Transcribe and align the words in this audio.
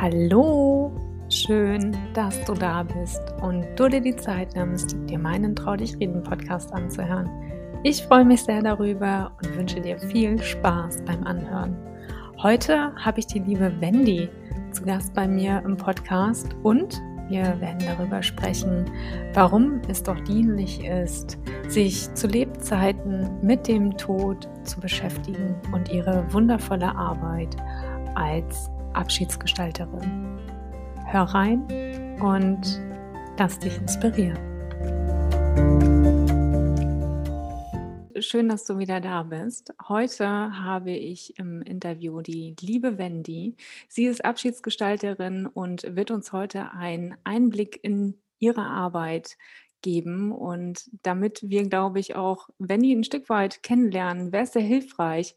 Hallo, 0.00 0.92
schön, 1.28 1.96
dass 2.14 2.44
du 2.44 2.54
da 2.54 2.84
bist 2.84 3.20
und 3.42 3.66
du 3.74 3.88
dir 3.88 4.00
die 4.00 4.14
Zeit 4.14 4.54
nimmst, 4.54 4.96
dir 5.10 5.18
meinen 5.18 5.56
Trau 5.56 5.74
dich 5.74 5.98
reden 5.98 6.22
Podcast 6.22 6.72
anzuhören. 6.72 7.28
Ich 7.82 8.04
freue 8.04 8.24
mich 8.24 8.44
sehr 8.44 8.62
darüber 8.62 9.32
und 9.42 9.56
wünsche 9.56 9.80
dir 9.80 9.98
viel 9.98 10.40
Spaß 10.40 11.02
beim 11.04 11.24
Anhören. 11.24 11.76
Heute 12.40 12.94
habe 12.94 13.18
ich 13.18 13.26
die 13.26 13.40
liebe 13.40 13.72
Wendy 13.80 14.28
zu 14.70 14.84
Gast 14.84 15.12
bei 15.14 15.26
mir 15.26 15.64
im 15.66 15.76
Podcast 15.76 16.54
und 16.62 17.02
wir 17.28 17.60
werden 17.60 17.84
darüber 17.84 18.22
sprechen, 18.22 18.84
warum 19.34 19.82
es 19.88 20.04
doch 20.04 20.20
dienlich 20.20 20.84
ist, 20.84 21.38
sich 21.66 22.14
zu 22.14 22.28
Lebzeiten 22.28 23.28
mit 23.42 23.66
dem 23.66 23.96
Tod 23.96 24.48
zu 24.62 24.78
beschäftigen 24.78 25.56
und 25.72 25.90
ihre 25.90 26.24
wundervolle 26.32 26.94
Arbeit 26.94 27.56
als 28.14 28.70
Abschiedsgestalterin. 28.98 30.40
Hör 31.06 31.22
rein 31.22 31.62
und 32.20 32.82
lass 33.38 33.58
dich 33.60 33.76
inspirieren. 33.78 34.36
Schön, 38.20 38.48
dass 38.48 38.64
du 38.64 38.78
wieder 38.78 39.00
da 39.00 39.22
bist. 39.22 39.72
Heute 39.88 40.26
habe 40.26 40.90
ich 40.90 41.38
im 41.38 41.62
Interview 41.62 42.20
die 42.20 42.56
liebe 42.60 42.98
Wendy. 42.98 43.54
Sie 43.86 44.06
ist 44.06 44.24
Abschiedsgestalterin 44.24 45.46
und 45.46 45.84
wird 45.94 46.10
uns 46.10 46.32
heute 46.32 46.72
einen 46.72 47.14
Einblick 47.22 47.78
in 47.82 48.20
ihre 48.40 48.62
Arbeit 48.62 49.38
geben. 49.82 50.32
Und 50.32 50.90
damit 51.02 51.40
wir, 51.48 51.68
glaube 51.68 52.00
ich, 52.00 52.16
auch 52.16 52.48
Wendy 52.58 52.92
ein 52.92 53.04
Stück 53.04 53.28
weit 53.28 53.62
kennenlernen, 53.62 54.32
wäre 54.32 54.42
es 54.42 54.52
sehr 54.52 54.62
hilfreich, 54.62 55.36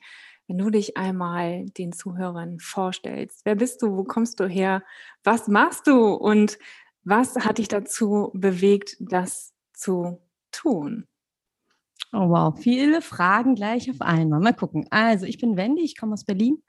wenn 0.51 0.57
du 0.57 0.69
dich 0.69 0.97
einmal 0.97 1.65
den 1.77 1.93
Zuhörern 1.93 2.59
vorstellst. 2.59 3.39
Wer 3.45 3.55
bist 3.55 3.81
du? 3.81 3.95
Wo 3.95 4.03
kommst 4.03 4.37
du 4.41 4.47
her? 4.47 4.83
Was 5.23 5.47
machst 5.47 5.87
du? 5.87 6.13
Und 6.13 6.59
was 7.05 7.37
hat 7.37 7.57
dich 7.57 7.69
dazu 7.69 8.31
bewegt, 8.33 8.97
das 8.99 9.53
zu 9.73 10.19
tun? 10.51 11.07
Oh 12.11 12.27
wow, 12.27 12.53
viele 12.59 13.01
Fragen 13.01 13.55
gleich 13.55 13.89
auf 13.89 14.01
einmal. 14.01 14.41
Mal 14.41 14.53
gucken. 14.53 14.85
Also, 14.89 15.25
ich 15.25 15.39
bin 15.39 15.55
Wendy, 15.55 15.83
ich 15.83 15.97
komme 15.97 16.13
aus 16.13 16.25
Berlin 16.25 16.61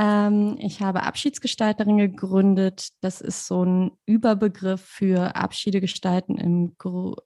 ich 0.00 0.80
habe 0.80 1.02
Abschiedsgestalterin 1.02 1.98
gegründet. 1.98 2.90
Das 3.00 3.20
ist 3.20 3.48
so 3.48 3.64
ein 3.64 3.90
Überbegriff 4.06 4.80
für 4.80 5.34
Abschiede 5.34 5.80
gestalten 5.80 6.38
im, 6.38 6.76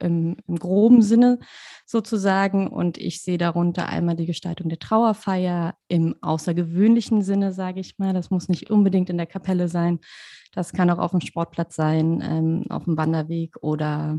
im, 0.01 0.37
im, 0.47 0.57
groben 0.57 1.03
Sinne 1.03 1.39
sozusagen. 1.85 2.69
Und 2.69 2.97
ich 2.97 3.21
sehe 3.21 3.37
darunter 3.37 3.91
einmal 3.91 4.17
die 4.17 4.25
Gestaltung 4.25 4.71
der 4.71 4.79
Trauerfeier 4.79 5.75
im 5.89 6.17
außergewöhnlichen 6.23 7.23
Sinne, 7.23 7.53
sage 7.53 7.81
ich 7.81 7.99
mal. 7.99 8.15
Das 8.15 8.31
muss 8.31 8.49
nicht 8.49 8.71
unbedingt 8.71 9.11
in 9.11 9.19
der 9.19 9.27
Kapelle 9.27 9.69
sein. 9.69 10.01
Das 10.55 10.73
kann 10.73 10.89
auch 10.89 10.99
auf 10.99 11.11
dem 11.11 11.21
Sportplatz 11.21 11.77
sein, 11.77 12.23
ähm, 12.23 12.65
auf 12.71 12.85
dem 12.85 12.97
Wanderweg 12.97 13.57
oder 13.61 14.19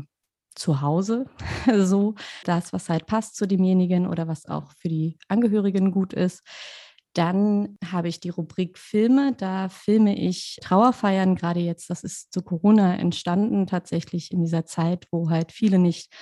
zu 0.54 0.80
Hause, 0.80 1.26
so 1.76 2.14
das, 2.44 2.72
was 2.72 2.88
halt 2.88 3.06
passt 3.06 3.34
zu 3.34 3.46
demjenigen 3.46 4.06
oder 4.06 4.28
was 4.28 4.46
auch 4.46 4.70
für 4.78 4.88
die 4.88 5.18
Angehörigen 5.26 5.90
gut 5.90 6.12
ist. 6.12 6.44
Dann 7.14 7.78
habe 7.84 8.08
ich 8.08 8.20
die 8.20 8.30
Rubrik 8.30 8.76
Filme. 8.78 9.34
Da 9.36 9.68
filme 9.68 10.16
ich 10.18 10.58
Trauerfeiern, 10.60 11.36
gerade 11.36 11.60
jetzt, 11.60 11.88
das 11.88 12.04
ist 12.04 12.32
zu 12.32 12.42
Corona 12.42 12.96
entstanden, 12.96 13.66
tatsächlich 13.66 14.32
in 14.32 14.42
dieser 14.42 14.66
Zeit, 14.66 15.06
wo 15.10 15.30
halt 15.30 15.52
viele 15.52 15.78
nicht 15.78 16.12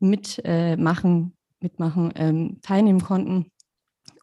mitmachen, 0.00 1.32
äh, 1.60 1.64
mitmachen, 1.64 2.12
ähm, 2.16 2.58
teilnehmen 2.62 3.02
konnten. 3.02 3.50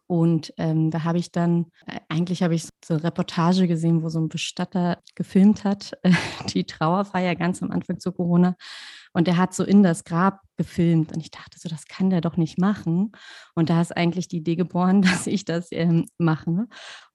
Und 0.06 0.54
ähm, 0.56 0.90
da 0.90 1.04
habe 1.04 1.18
ich 1.18 1.32
dann, 1.32 1.66
äh, 1.86 2.00
eigentlich 2.08 2.42
habe 2.42 2.54
ich 2.54 2.68
so 2.84 2.94
eine 2.94 3.04
Reportage 3.04 3.68
gesehen, 3.68 4.02
wo 4.02 4.08
so 4.08 4.18
ein 4.18 4.30
Bestatter 4.30 4.98
gefilmt 5.14 5.64
hat, 5.64 5.98
äh, 6.02 6.12
die 6.54 6.64
Trauerfeier 6.64 7.36
ganz 7.36 7.62
am 7.62 7.70
Anfang 7.70 8.00
zu 8.00 8.12
Corona. 8.12 8.56
Und 9.18 9.26
der 9.26 9.36
hat 9.36 9.52
so 9.52 9.64
in 9.64 9.82
das 9.82 10.04
Grab 10.04 10.42
gefilmt. 10.56 11.12
Und 11.12 11.20
ich 11.20 11.32
dachte 11.32 11.58
so, 11.58 11.68
das 11.68 11.86
kann 11.86 12.08
der 12.08 12.20
doch 12.20 12.36
nicht 12.36 12.56
machen. 12.56 13.10
Und 13.56 13.68
da 13.68 13.80
ist 13.80 13.96
eigentlich 13.96 14.28
die 14.28 14.36
Idee 14.36 14.54
geboren, 14.54 15.02
dass 15.02 15.26
ich 15.26 15.44
das 15.44 15.72
ähm, 15.72 16.06
mache. 16.18 16.68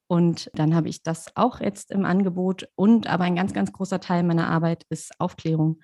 Und 0.08 0.52
dann 0.54 0.76
habe 0.76 0.90
ich 0.90 1.02
das 1.02 1.28
auch 1.36 1.62
jetzt 1.62 1.92
im 1.92 2.04
Angebot. 2.04 2.68
Und 2.76 3.08
aber 3.08 3.24
ein 3.24 3.38
ganz, 3.38 3.54
ganz 3.54 3.72
großer 3.72 4.02
Teil 4.02 4.24
meiner 4.24 4.50
Arbeit 4.50 4.84
ist 4.90 5.18
Aufklärung. 5.18 5.80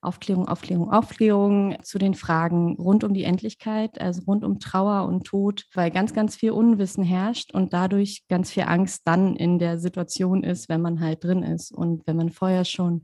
Aufklärung, 0.00 0.46
Aufklärung, 0.46 0.92
Aufklärung 0.92 1.76
zu 1.82 1.98
den 1.98 2.14
Fragen 2.14 2.76
rund 2.76 3.02
um 3.02 3.12
die 3.12 3.24
Endlichkeit, 3.24 4.00
also 4.00 4.22
rund 4.28 4.44
um 4.44 4.60
Trauer 4.60 5.08
und 5.08 5.24
Tod, 5.24 5.64
weil 5.74 5.90
ganz, 5.90 6.12
ganz 6.12 6.36
viel 6.36 6.52
Unwissen 6.52 7.02
herrscht 7.02 7.52
und 7.52 7.72
dadurch 7.72 8.22
ganz 8.28 8.52
viel 8.52 8.64
Angst 8.64 9.02
dann 9.06 9.34
in 9.34 9.58
der 9.58 9.78
Situation 9.78 10.44
ist, 10.44 10.68
wenn 10.68 10.82
man 10.82 11.00
halt 11.00 11.24
drin 11.24 11.42
ist. 11.42 11.72
Und 11.72 12.06
wenn 12.06 12.16
man 12.16 12.30
vorher 12.30 12.64
schon 12.64 13.02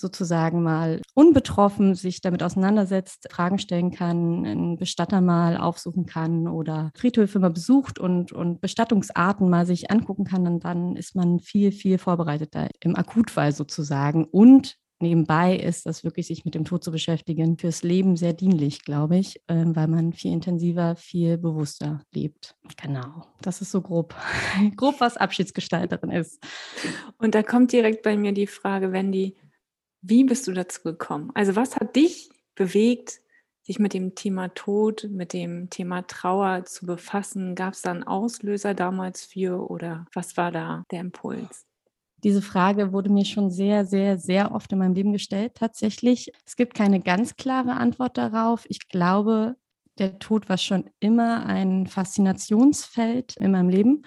sozusagen 0.00 0.62
mal 0.62 1.00
unbetroffen 1.14 1.94
sich 1.94 2.20
damit 2.20 2.42
auseinandersetzt, 2.42 3.28
Fragen 3.30 3.58
stellen 3.58 3.90
kann, 3.90 4.44
einen 4.44 4.76
Bestatter 4.76 5.20
mal 5.20 5.56
aufsuchen 5.56 6.06
kann 6.06 6.48
oder 6.48 6.90
Friedhöfe 6.94 7.38
mal 7.38 7.50
besucht 7.50 7.98
und, 7.98 8.32
und 8.32 8.60
Bestattungsarten 8.60 9.48
mal 9.48 9.66
sich 9.66 9.90
angucken 9.90 10.24
kann, 10.24 10.46
und 10.46 10.64
dann 10.64 10.96
ist 10.96 11.14
man 11.14 11.40
viel, 11.40 11.72
viel 11.72 11.98
vorbereiteter 11.98 12.68
im 12.80 12.96
Akutfall 12.96 13.52
sozusagen. 13.52 14.24
Und 14.24 14.76
nebenbei 15.00 15.56
ist 15.56 15.86
das 15.86 16.04
wirklich, 16.04 16.26
sich 16.26 16.44
mit 16.44 16.54
dem 16.54 16.64
Tod 16.64 16.84
zu 16.84 16.90
beschäftigen, 16.90 17.58
fürs 17.58 17.82
Leben 17.82 18.16
sehr 18.16 18.32
dienlich, 18.32 18.82
glaube 18.82 19.16
ich, 19.16 19.40
ähm, 19.48 19.74
weil 19.74 19.88
man 19.88 20.12
viel 20.12 20.32
intensiver, 20.32 20.96
viel 20.96 21.38
bewusster 21.38 22.02
lebt. 22.12 22.56
Genau, 22.80 23.26
das 23.40 23.60
ist 23.60 23.70
so 23.70 23.80
grob, 23.80 24.14
grob, 24.76 25.00
was 25.00 25.16
Abschiedsgestalterin 25.16 26.10
ist. 26.10 26.42
Und 27.18 27.34
da 27.34 27.42
kommt 27.42 27.72
direkt 27.72 28.02
bei 28.02 28.16
mir 28.16 28.32
die 28.32 28.46
Frage, 28.46 28.92
Wendy, 28.92 29.36
wie 30.02 30.24
bist 30.24 30.46
du 30.46 30.52
dazu 30.52 30.82
gekommen? 30.82 31.30
Also 31.34 31.56
was 31.56 31.76
hat 31.76 31.96
dich 31.96 32.30
bewegt, 32.54 33.20
sich 33.62 33.78
mit 33.78 33.94
dem 33.94 34.14
Thema 34.14 34.48
Tod, 34.48 35.08
mit 35.10 35.32
dem 35.32 35.70
Thema 35.70 36.02
Trauer 36.02 36.64
zu 36.64 36.86
befassen? 36.86 37.54
Gab 37.54 37.74
es 37.74 37.82
da 37.82 37.90
einen 37.90 38.04
Auslöser 38.04 38.74
damals 38.74 39.24
für 39.24 39.70
oder 39.70 40.06
was 40.12 40.36
war 40.36 40.50
da 40.50 40.84
der 40.90 41.00
Impuls? 41.00 41.66
Diese 42.22 42.42
Frage 42.42 42.92
wurde 42.92 43.10
mir 43.10 43.24
schon 43.24 43.50
sehr, 43.50 43.86
sehr, 43.86 44.18
sehr 44.18 44.52
oft 44.52 44.70
in 44.72 44.78
meinem 44.78 44.94
Leben 44.94 45.12
gestellt, 45.12 45.54
tatsächlich. 45.54 46.30
Es 46.46 46.56
gibt 46.56 46.74
keine 46.74 47.00
ganz 47.00 47.36
klare 47.36 47.72
Antwort 47.72 48.18
darauf. 48.18 48.66
Ich 48.68 48.88
glaube, 48.88 49.56
der 49.98 50.18
Tod 50.18 50.48
war 50.48 50.58
schon 50.58 50.90
immer 51.00 51.46
ein 51.46 51.86
Faszinationsfeld 51.86 53.36
in 53.36 53.52
meinem 53.52 53.70
Leben. 53.70 54.02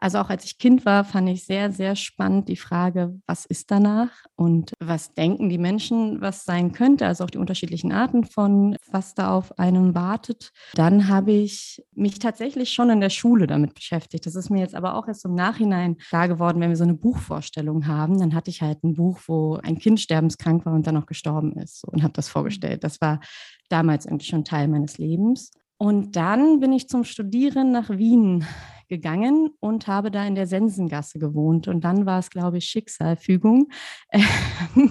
Also 0.00 0.18
auch 0.18 0.30
als 0.30 0.44
ich 0.44 0.58
Kind 0.58 0.86
war, 0.86 1.04
fand 1.04 1.28
ich 1.28 1.44
sehr, 1.44 1.70
sehr 1.70 1.94
spannend 1.94 2.48
die 2.48 2.56
Frage, 2.56 3.20
was 3.26 3.44
ist 3.44 3.70
danach 3.70 4.10
und 4.34 4.72
was 4.80 5.12
denken 5.12 5.50
die 5.50 5.58
Menschen, 5.58 6.22
was 6.22 6.44
sein 6.44 6.72
könnte, 6.72 7.06
also 7.06 7.24
auch 7.24 7.30
die 7.30 7.38
unterschiedlichen 7.38 7.92
Arten 7.92 8.24
von, 8.24 8.76
was 8.90 9.14
da 9.14 9.34
auf 9.34 9.58
einem 9.58 9.94
wartet. 9.94 10.52
Dann 10.72 11.08
habe 11.08 11.32
ich 11.32 11.84
mich 11.92 12.18
tatsächlich 12.18 12.72
schon 12.72 12.88
in 12.88 13.00
der 13.00 13.10
Schule 13.10 13.46
damit 13.46 13.74
beschäftigt. 13.74 14.24
Das 14.24 14.36
ist 14.36 14.48
mir 14.48 14.60
jetzt 14.60 14.74
aber 14.74 14.94
auch 14.94 15.06
erst 15.06 15.26
im 15.26 15.34
Nachhinein 15.34 15.98
klar 15.98 16.28
geworden, 16.28 16.60
wenn 16.60 16.70
wir 16.70 16.76
so 16.76 16.84
eine 16.84 16.94
Buchvorstellung 16.94 17.86
haben, 17.86 18.18
dann 18.18 18.34
hatte 18.34 18.50
ich 18.50 18.62
halt 18.62 18.82
ein 18.82 18.94
Buch, 18.94 19.20
wo 19.26 19.56
ein 19.62 19.78
Kind 19.78 20.00
sterbenskrank 20.00 20.64
war 20.64 20.72
und 20.72 20.86
dann 20.86 20.96
auch 20.96 21.06
gestorben 21.06 21.52
ist 21.58 21.84
und 21.84 22.02
habe 22.02 22.14
das 22.14 22.30
vorgestellt. 22.30 22.84
Das 22.84 23.02
war 23.02 23.20
damals 23.68 24.06
eigentlich 24.06 24.28
schon 24.28 24.46
Teil 24.46 24.66
meines 24.68 24.96
Lebens. 24.96 25.50
Und 25.76 26.16
dann 26.16 26.60
bin 26.60 26.72
ich 26.72 26.88
zum 26.88 27.04
Studieren 27.04 27.72
nach 27.72 27.88
Wien 27.90 28.46
gegangen 28.90 29.48
und 29.60 29.86
habe 29.86 30.10
da 30.10 30.26
in 30.26 30.34
der 30.34 30.46
Sensengasse 30.46 31.18
gewohnt. 31.18 31.66
Und 31.66 31.82
dann 31.82 32.04
war 32.04 32.18
es, 32.18 32.28
glaube 32.28 32.58
ich, 32.58 32.66
Schicksalfügung. 32.66 33.68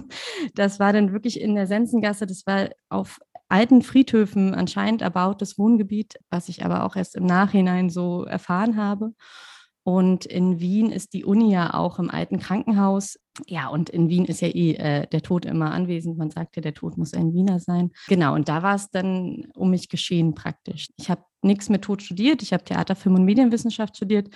das 0.55 0.79
war 0.79 0.91
dann 0.91 1.13
wirklich 1.13 1.39
in 1.39 1.53
der 1.53 1.67
Sensengasse, 1.67 2.25
das 2.25 2.47
war 2.47 2.69
auf 2.89 3.19
alten 3.49 3.81
Friedhöfen 3.81 4.55
anscheinend 4.55 5.01
erbautes 5.01 5.59
Wohngebiet, 5.59 6.19
was 6.29 6.49
ich 6.49 6.65
aber 6.65 6.83
auch 6.85 6.95
erst 6.95 7.15
im 7.15 7.25
Nachhinein 7.25 7.89
so 7.89 8.23
erfahren 8.25 8.77
habe. 8.77 9.13
Und 9.89 10.27
in 10.27 10.59
Wien 10.59 10.91
ist 10.91 11.13
die 11.13 11.25
Uni 11.25 11.51
ja 11.51 11.73
auch 11.73 11.97
im 11.97 12.11
alten 12.11 12.37
Krankenhaus. 12.37 13.17
Ja, 13.47 13.69
und 13.69 13.89
in 13.89 14.07
Wien 14.07 14.25
ist 14.25 14.39
ja 14.39 14.47
eh 14.49 14.73
äh, 14.73 15.07
der 15.07 15.23
Tod 15.23 15.45
immer 15.45 15.71
anwesend. 15.71 16.15
Man 16.15 16.29
sagt 16.29 16.57
ja, 16.57 16.61
der 16.61 16.75
Tod 16.75 16.95
muss 16.95 17.15
ein 17.15 17.33
Wiener 17.33 17.59
sein. 17.59 17.89
Genau, 18.07 18.35
und 18.35 18.49
da 18.49 18.61
war 18.61 18.75
es 18.75 18.91
dann 18.91 19.47
um 19.55 19.71
mich 19.71 19.89
geschehen 19.89 20.35
praktisch. 20.35 20.89
Ich 20.97 21.09
habe 21.09 21.23
nichts 21.41 21.69
mit 21.69 21.81
Tod 21.81 22.03
studiert. 22.03 22.43
Ich 22.43 22.53
habe 22.53 22.63
Theater, 22.63 22.95
Film 22.95 23.15
und 23.15 23.25
Medienwissenschaft 23.25 23.97
studiert 23.97 24.29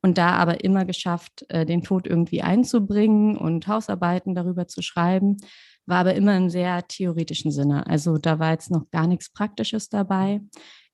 und 0.00 0.16
da 0.16 0.36
aber 0.36 0.64
immer 0.64 0.86
geschafft, 0.86 1.44
äh, 1.50 1.66
den 1.66 1.82
Tod 1.82 2.06
irgendwie 2.06 2.40
einzubringen 2.40 3.36
und 3.36 3.68
Hausarbeiten 3.68 4.34
darüber 4.34 4.66
zu 4.68 4.80
schreiben. 4.80 5.36
War 5.84 5.98
aber 5.98 6.14
immer 6.14 6.34
im 6.34 6.48
sehr 6.48 6.82
theoretischen 6.88 7.50
Sinne. 7.50 7.86
Also 7.86 8.16
da 8.16 8.38
war 8.38 8.52
jetzt 8.52 8.70
noch 8.70 8.88
gar 8.90 9.06
nichts 9.06 9.30
Praktisches 9.30 9.90
dabei. 9.90 10.40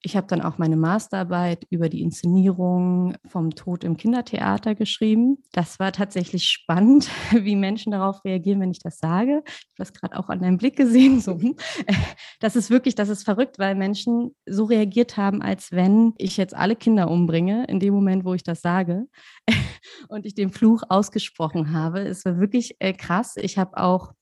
Ich 0.03 0.17
habe 0.17 0.27
dann 0.27 0.41
auch 0.41 0.57
meine 0.57 0.77
Masterarbeit 0.77 1.67
über 1.69 1.91
die 1.91 2.01
Inszenierung 2.01 3.17
vom 3.27 3.51
Tod 3.51 3.85
im 3.85 3.99
Kindertheater 3.99 4.75
geschrieben. 4.75 5.43
Das 5.53 5.79
war 5.79 5.93
tatsächlich 5.93 6.45
spannend, 6.45 7.09
wie 7.33 7.55
Menschen 7.55 7.93
darauf 7.93 8.25
reagieren, 8.25 8.61
wenn 8.61 8.71
ich 8.71 8.79
das 8.79 8.99
sage. 8.99 9.43
Ich 9.47 9.55
habe 9.55 9.75
das 9.77 9.93
gerade 9.93 10.19
auch 10.19 10.29
an 10.31 10.41
deinem 10.41 10.57
Blick 10.57 10.77
gesehen. 10.77 11.21
So. 11.21 11.39
Hm. 11.39 11.57
Das 12.41 12.57
ist 12.57 12.71
wirklich, 12.71 12.95
das 12.95 13.11
ist 13.11 13.25
verrückt, 13.25 13.59
weil 13.59 13.75
Menschen 13.75 14.35
so 14.47 14.65
reagiert 14.65 15.19
haben, 15.19 15.43
als 15.43 15.73
wenn 15.73 16.15
ich 16.17 16.39
jetzt 16.39 16.55
alle 16.55 16.75
Kinder 16.75 17.11
umbringe, 17.11 17.67
in 17.67 17.81
dem 17.81 17.93
Moment, 17.93 18.25
wo 18.25 18.33
ich 18.33 18.43
das 18.43 18.63
sage 18.63 19.07
und 20.09 20.25
ich 20.25 20.35
den 20.35 20.51
Fluch 20.51 20.83
ausgesprochen 20.89 21.73
habe. 21.73 22.01
Es 22.01 22.25
war 22.25 22.39
wirklich 22.39 22.77
äh, 22.79 22.95
krass. 22.95 23.37
Ich 23.37 23.59
habe 23.59 23.77
auch 23.77 24.15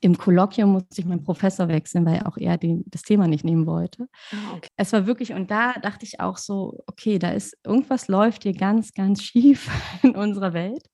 im 0.00 0.16
Kolloquium 0.16 0.72
musste 0.72 1.00
ich 1.00 1.06
meinen 1.06 1.24
Professor 1.24 1.68
wechseln, 1.68 2.06
weil 2.06 2.22
auch 2.24 2.36
er 2.36 2.58
den, 2.58 2.84
das 2.86 3.02
Thema 3.02 3.26
nicht 3.26 3.44
nehmen 3.44 3.66
wollte. 3.66 4.08
Ah, 4.32 4.56
okay. 4.56 4.68
Es 4.76 4.92
war 4.92 5.06
wirklich, 5.06 5.32
und 5.32 5.50
da 5.50 5.74
dachte 5.74 6.04
ich 6.04 6.20
auch 6.20 6.36
so, 6.36 6.78
okay, 6.86 7.18
da 7.18 7.30
ist 7.30 7.56
irgendwas 7.64 8.08
läuft 8.08 8.44
hier 8.44 8.54
ganz, 8.54 8.92
ganz 8.92 9.22
schief 9.22 9.70
in 10.02 10.14
unserer 10.14 10.52
Welt. 10.52 10.88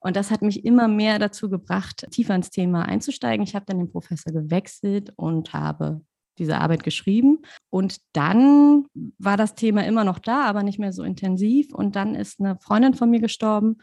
Und 0.00 0.16
das 0.16 0.30
hat 0.30 0.42
mich 0.42 0.64
immer 0.64 0.88
mehr 0.88 1.18
dazu 1.18 1.50
gebracht, 1.50 2.06
tiefer 2.10 2.34
ins 2.34 2.50
Thema 2.50 2.82
einzusteigen. 2.82 3.44
Ich 3.44 3.54
habe 3.54 3.66
dann 3.66 3.78
den 3.78 3.90
Professor 3.90 4.32
gewechselt 4.32 5.12
und 5.16 5.52
habe 5.52 6.00
diese 6.38 6.58
Arbeit 6.58 6.84
geschrieben. 6.84 7.42
Und 7.70 7.98
dann 8.12 8.86
war 9.18 9.36
das 9.36 9.54
Thema 9.54 9.84
immer 9.84 10.04
noch 10.04 10.18
da, 10.18 10.44
aber 10.44 10.62
nicht 10.62 10.78
mehr 10.78 10.92
so 10.92 11.02
intensiv. 11.02 11.74
Und 11.74 11.96
dann 11.96 12.14
ist 12.14 12.40
eine 12.40 12.58
Freundin 12.60 12.94
von 12.94 13.10
mir 13.10 13.20
gestorben 13.20 13.78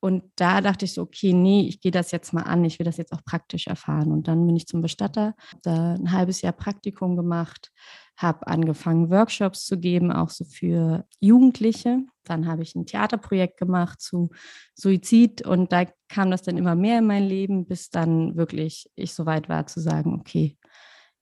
und 0.00 0.24
da 0.36 0.60
dachte 0.60 0.84
ich 0.84 0.92
so, 0.92 1.02
okay, 1.02 1.32
nee, 1.32 1.66
ich 1.68 1.80
gehe 1.80 1.90
das 1.90 2.10
jetzt 2.10 2.32
mal 2.32 2.42
an, 2.42 2.64
ich 2.64 2.78
will 2.78 2.84
das 2.84 2.98
jetzt 2.98 3.12
auch 3.12 3.24
praktisch 3.24 3.66
erfahren. 3.66 4.12
Und 4.12 4.28
dann 4.28 4.46
bin 4.46 4.54
ich 4.54 4.66
zum 4.66 4.82
Bestatter, 4.82 5.34
habe 5.50 5.60
da 5.62 5.94
ein 5.94 6.12
halbes 6.12 6.42
Jahr 6.42 6.52
Praktikum 6.52 7.16
gemacht, 7.16 7.72
habe 8.16 8.46
angefangen, 8.46 9.10
Workshops 9.10 9.64
zu 9.64 9.78
geben, 9.78 10.12
auch 10.12 10.30
so 10.30 10.44
für 10.44 11.06
Jugendliche. 11.20 12.00
Dann 12.24 12.46
habe 12.46 12.62
ich 12.62 12.74
ein 12.74 12.86
Theaterprojekt 12.86 13.58
gemacht 13.58 14.00
zu 14.00 14.30
Suizid 14.74 15.46
und 15.46 15.72
da 15.72 15.86
kam 16.08 16.30
das 16.30 16.42
dann 16.42 16.58
immer 16.58 16.74
mehr 16.74 16.98
in 16.98 17.06
mein 17.06 17.24
Leben, 17.24 17.66
bis 17.66 17.90
dann 17.90 18.36
wirklich 18.36 18.90
ich 18.96 19.14
so 19.14 19.26
weit 19.26 19.48
war 19.48 19.66
zu 19.66 19.80
sagen, 19.80 20.14
okay, 20.20 20.58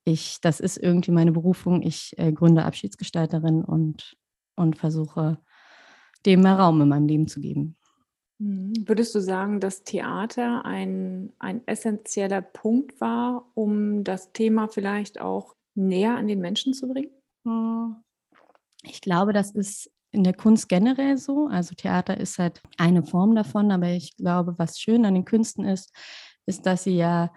ich, 0.03 0.39
das 0.41 0.59
ist 0.59 0.77
irgendwie 0.77 1.11
meine 1.11 1.31
Berufung, 1.31 1.81
ich 1.81 2.13
äh, 2.17 2.31
gründe 2.31 2.63
Abschiedsgestalterin 2.63 3.63
und, 3.63 4.15
und 4.55 4.77
versuche 4.77 5.39
dem 6.25 6.41
mehr 6.41 6.59
Raum 6.59 6.81
in 6.81 6.89
meinem 6.89 7.07
Leben 7.07 7.27
zu 7.27 7.39
geben. 7.41 7.77
Mhm. 8.39 8.73
Würdest 8.85 9.15
du 9.15 9.19
sagen, 9.19 9.59
dass 9.59 9.83
Theater 9.83 10.65
ein, 10.65 11.33
ein 11.39 11.65
essentieller 11.67 12.41
Punkt 12.41 12.99
war, 12.99 13.49
um 13.53 14.03
das 14.03 14.31
Thema 14.33 14.67
vielleicht 14.67 15.21
auch 15.21 15.55
näher 15.75 16.15
an 16.15 16.27
den 16.27 16.39
Menschen 16.39 16.73
zu 16.73 16.87
bringen? 16.87 17.11
Hm. 17.45 17.95
Ich 18.83 19.01
glaube, 19.01 19.33
das 19.33 19.51
ist 19.51 19.91
in 20.11 20.23
der 20.23 20.33
Kunst 20.33 20.69
generell 20.69 21.17
so. 21.17 21.47
Also 21.47 21.75
Theater 21.75 22.17
ist 22.17 22.39
halt 22.39 22.61
eine 22.77 23.03
Form 23.03 23.35
davon, 23.35 23.71
aber 23.71 23.89
ich 23.89 24.15
glaube, 24.15 24.55
was 24.57 24.79
schön 24.79 25.05
an 25.05 25.13
den 25.13 25.25
Künsten 25.25 25.65
ist, 25.65 25.93
ist, 26.45 26.65
dass 26.65 26.83
sie 26.83 26.95
ja 26.95 27.31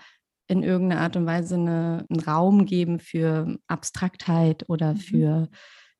in 0.46 0.62
irgendeiner 0.62 1.02
Art 1.02 1.16
und 1.16 1.26
Weise 1.26 1.56
eine, 1.56 2.06
einen 2.08 2.20
Raum 2.20 2.64
geben 2.64 3.00
für 3.00 3.58
Abstraktheit 3.66 4.68
oder 4.68 4.94
mhm. 4.94 4.98
für, 4.98 5.48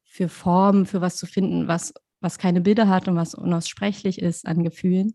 für 0.04 0.28
Formen, 0.28 0.86
für 0.86 1.00
was 1.00 1.16
zu 1.16 1.26
finden, 1.26 1.68
was 1.68 1.92
was 2.20 2.38
keine 2.38 2.60
Bilder 2.60 2.88
hat 2.88 3.08
und 3.08 3.16
was 3.16 3.34
unaussprechlich 3.34 4.20
ist 4.20 4.46
an 4.46 4.64
Gefühlen. 4.64 5.14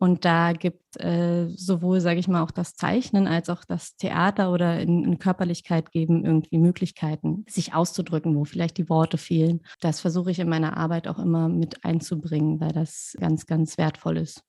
Und 0.00 0.24
da 0.24 0.52
gibt 0.52 0.96
äh, 1.00 1.48
sowohl, 1.48 2.00
sage 2.00 2.20
ich 2.20 2.28
mal, 2.28 2.42
auch 2.42 2.52
das 2.52 2.74
Zeichnen 2.74 3.26
als 3.26 3.50
auch 3.50 3.64
das 3.64 3.96
Theater 3.96 4.52
oder 4.52 4.78
in, 4.80 5.02
in, 5.02 5.18
Körperlichkeit 5.18 5.90
geben 5.90 6.24
irgendwie 6.24 6.58
Möglichkeiten, 6.58 7.44
sich 7.48 7.74
auszudrücken, 7.74 8.36
wo 8.36 8.44
vielleicht 8.44 8.78
die 8.78 8.88
Worte 8.88 9.18
fehlen. 9.18 9.60
Das 9.80 10.00
versuche 10.00 10.30
ich 10.30 10.38
in 10.38 10.48
meiner 10.48 10.76
Arbeit 10.76 11.08
auch 11.08 11.18
immer 11.18 11.48
mit 11.48 11.84
einzubringen, 11.84 12.60
weil 12.60 12.70
das 12.70 13.16
ganz, 13.18 13.46
ganz 13.46 13.76
wertvoll 13.76 14.18
ist. 14.18 14.44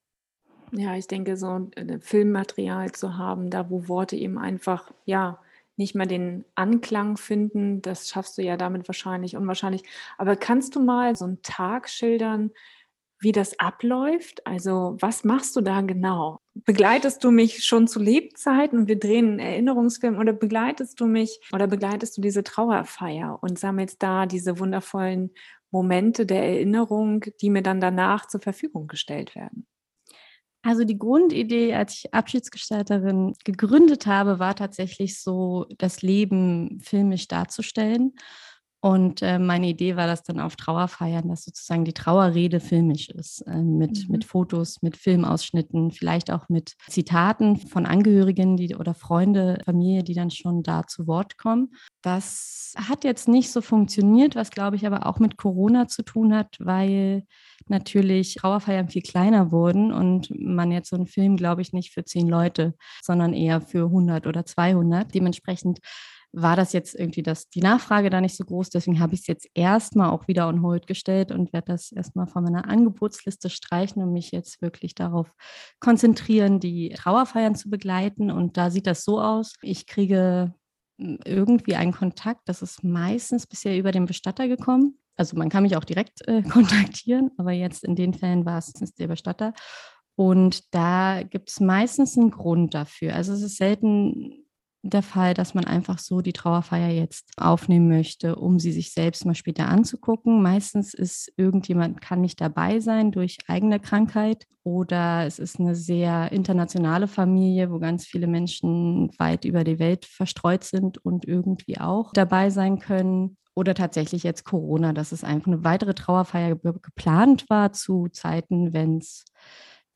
Ja, 0.71 0.95
ich 0.95 1.07
denke, 1.07 1.35
so 1.35 1.47
ein 1.47 1.71
äh, 1.73 1.99
Filmmaterial 1.99 2.91
zu 2.91 3.17
haben, 3.17 3.49
da 3.49 3.71
wo 3.71 3.87
Worte 3.87 4.15
eben 4.15 4.37
einfach, 4.37 4.91
ja, 5.05 5.39
nicht 5.79 5.95
mehr 5.95 6.05
den 6.05 6.45
Anklang 6.53 7.17
finden. 7.17 7.81
Das 7.81 8.09
schaffst 8.09 8.37
du 8.37 8.43
ja 8.43 8.57
damit 8.57 8.87
wahrscheinlich 8.87 9.35
unwahrscheinlich. 9.35 9.83
Aber 10.17 10.35
kannst 10.35 10.75
du 10.75 10.83
mal 10.83 11.15
so 11.15 11.25
einen 11.25 11.41
Tag 11.41 11.89
schildern, 11.89 12.51
wie 13.19 13.31
das 13.31 13.59
abläuft? 13.59 14.45
Also 14.45 14.97
was 14.99 15.23
machst 15.23 15.55
du 15.55 15.61
da 15.61 15.81
genau? 15.81 16.39
Begleitest 16.53 17.23
du 17.23 17.31
mich 17.31 17.63
schon 17.65 17.87
zu 17.87 17.99
Lebzeiten 17.99 18.79
und 18.79 18.87
wir 18.87 18.99
drehen 18.99 19.31
einen 19.31 19.39
Erinnerungsfilm 19.39 20.19
oder 20.19 20.33
begleitest 20.33 20.99
du 20.99 21.05
mich 21.07 21.39
oder 21.53 21.67
begleitest 21.67 22.17
du 22.17 22.21
diese 22.21 22.43
Trauerfeier 22.43 23.39
und 23.41 23.57
sammelst 23.57 24.03
da 24.03 24.25
diese 24.25 24.59
wundervollen 24.59 25.31
Momente 25.71 26.25
der 26.25 26.43
Erinnerung, 26.43 27.25
die 27.41 27.49
mir 27.49 27.61
dann 27.61 27.79
danach 27.81 28.27
zur 28.27 28.41
Verfügung 28.41 28.87
gestellt 28.87 29.35
werden? 29.35 29.65
Also 30.61 30.83
die 30.83 30.97
Grundidee, 30.97 31.73
als 31.73 31.93
ich 31.93 32.13
Abschiedsgestalterin 32.13 33.33
gegründet 33.45 34.05
habe, 34.07 34.39
war 34.39 34.55
tatsächlich 34.55 35.21
so, 35.21 35.65
das 35.77 36.01
Leben 36.01 36.79
filmisch 36.81 37.29
darzustellen. 37.29 38.13
Und 38.81 39.21
äh, 39.21 39.39
meine 39.39 39.67
Idee 39.67 39.97
war 39.97 40.07
das 40.07 40.23
dann 40.23 40.39
auf 40.39 40.55
Trauerfeiern, 40.55 41.27
dass 41.27 41.43
sozusagen 41.43 41.83
die 41.83 41.93
Trauerrede 41.93 42.61
filmisch 42.61 43.09
ist, 43.09 43.41
äh, 43.41 43.61
mit, 43.61 44.07
mhm. 44.07 44.11
mit 44.11 44.23
Fotos, 44.23 44.81
mit 44.81 44.95
Filmausschnitten, 44.95 45.91
vielleicht 45.91 46.31
auch 46.31 46.47
mit 46.47 46.75
Zitaten 46.87 47.57
von 47.57 47.85
Angehörigen 47.85 48.55
die, 48.55 48.75
oder 48.75 48.93
Freunde, 48.93 49.61
Familie, 49.65 50.03
die 50.03 50.13
dann 50.13 50.31
schon 50.31 50.63
da 50.63 50.87
zu 50.87 51.07
Wort 51.07 51.37
kommen. 51.37 51.73
Das 52.01 52.73
hat 52.77 53.03
jetzt 53.03 53.27
nicht 53.27 53.51
so 53.51 53.59
funktioniert, 53.61 54.35
was 54.37 54.49
glaube 54.49 54.77
ich 54.77 54.87
aber 54.87 55.05
auch 55.05 55.19
mit 55.19 55.35
Corona 55.35 55.89
zu 55.89 56.03
tun 56.03 56.33
hat, 56.33 56.55
weil 56.59 57.25
natürlich 57.67 58.35
Trauerfeiern 58.35 58.87
viel 58.87 59.01
kleiner 59.01 59.51
wurden 59.51 59.91
und 59.91 60.29
man 60.31 60.71
jetzt 60.71 60.89
so 60.89 60.95
einen 60.95 61.07
Film, 61.07 61.35
glaube 61.35 61.61
ich, 61.61 61.73
nicht 61.73 61.93
für 61.93 62.05
zehn 62.05 62.29
Leute, 62.29 62.75
sondern 63.01 63.33
eher 63.33 63.59
für 63.59 63.85
100 63.85 64.25
oder 64.25 64.45
200. 64.45 65.13
Dementsprechend 65.13 65.79
war 66.31 66.55
das 66.55 66.73
jetzt 66.73 66.95
irgendwie 66.95 67.23
das, 67.23 67.49
die 67.49 67.61
Nachfrage 67.61 68.09
da 68.09 68.21
nicht 68.21 68.35
so 68.35 68.45
groß. 68.45 68.69
Deswegen 68.69 68.99
habe 68.99 69.13
ich 69.13 69.21
es 69.21 69.27
jetzt 69.27 69.47
erstmal 69.55 70.09
auch 70.09 70.27
wieder 70.27 70.47
on 70.47 70.61
hold 70.61 70.85
gestellt 70.85 71.31
und 71.31 71.53
werde 71.53 71.71
das 71.71 71.91
erstmal 71.91 72.27
von 72.27 72.43
meiner 72.43 72.67
Angebotsliste 72.67 73.49
streichen 73.49 74.03
und 74.03 74.13
mich 74.13 74.31
jetzt 74.31 74.61
wirklich 74.61 74.93
darauf 74.93 75.31
konzentrieren, 75.79 76.59
die 76.59 76.89
Trauerfeiern 76.89 77.55
zu 77.55 77.69
begleiten. 77.69 78.29
Und 78.29 78.57
da 78.57 78.69
sieht 78.69 78.85
das 78.85 79.03
so 79.03 79.19
aus. 79.19 79.55
Ich 79.61 79.87
kriege 79.87 80.53
hm, 80.99 81.19
irgendwie 81.25 81.75
einen 81.75 81.93
Kontakt. 81.93 82.41
Das 82.45 82.61
ist 82.61 82.83
meistens 82.83 83.47
bisher 83.47 83.77
über 83.77 83.91
den 83.91 84.05
Bestatter 84.05 84.47
gekommen. 84.47 84.99
Also 85.15 85.35
man 85.35 85.49
kann 85.49 85.63
mich 85.63 85.75
auch 85.75 85.83
direkt 85.83 86.27
äh, 86.27 86.43
kontaktieren, 86.49 87.31
aber 87.37 87.51
jetzt 87.51 87.83
in 87.83 87.95
den 87.95 88.13
Fällen 88.13 88.45
war 88.45 88.59
es 88.59 88.71
der 88.73 89.07
Bestatter. 89.07 89.53
Und 90.15 90.73
da 90.75 91.23
gibt 91.23 91.49
es 91.49 91.59
meistens 91.59 92.17
einen 92.17 92.29
Grund 92.29 92.73
dafür. 92.73 93.15
Also 93.15 93.33
es 93.33 93.41
ist 93.41 93.57
selten 93.57 94.48
der 94.81 95.03
Fall, 95.03 95.33
dass 95.33 95.53
man 95.53 95.65
einfach 95.65 95.99
so 95.99 96.21
die 96.21 96.33
Trauerfeier 96.33 96.89
jetzt 96.89 97.31
aufnehmen 97.37 97.89
möchte, 97.89 98.35
um 98.35 98.59
sie 98.59 98.71
sich 98.71 98.93
selbst 98.93 99.25
mal 99.25 99.35
später 99.35 99.67
anzugucken. 99.67 100.41
Meistens 100.41 100.93
ist 100.93 101.31
irgendjemand 101.35 102.01
kann 102.01 102.21
nicht 102.21 102.39
dabei 102.39 102.79
sein 102.79 103.11
durch 103.11 103.37
eigene 103.47 103.79
Krankheit 103.79 104.45
oder 104.63 105.25
es 105.25 105.39
ist 105.39 105.59
eine 105.59 105.75
sehr 105.75 106.31
internationale 106.31 107.07
Familie, 107.07 107.71
wo 107.71 107.79
ganz 107.79 108.05
viele 108.05 108.27
Menschen 108.27 109.11
weit 109.17 109.43
über 109.43 109.63
die 109.63 109.79
Welt 109.79 110.05
verstreut 110.05 110.63
sind 110.63 110.97
und 111.03 111.25
irgendwie 111.25 111.79
auch 111.79 112.13
dabei 112.13 112.49
sein 112.49 112.79
können. 112.79 113.37
Oder 113.55 113.73
tatsächlich 113.73 114.23
jetzt 114.23 114.45
Corona, 114.45 114.93
dass 114.93 115.11
es 115.11 115.25
einfach 115.25 115.47
eine 115.47 115.65
weitere 115.65 115.93
Trauerfeier 115.93 116.55
geplant 116.55 117.49
war 117.49 117.73
zu 117.73 118.07
Zeiten, 118.07 118.71
wenn 118.71 118.99
es 118.99 119.25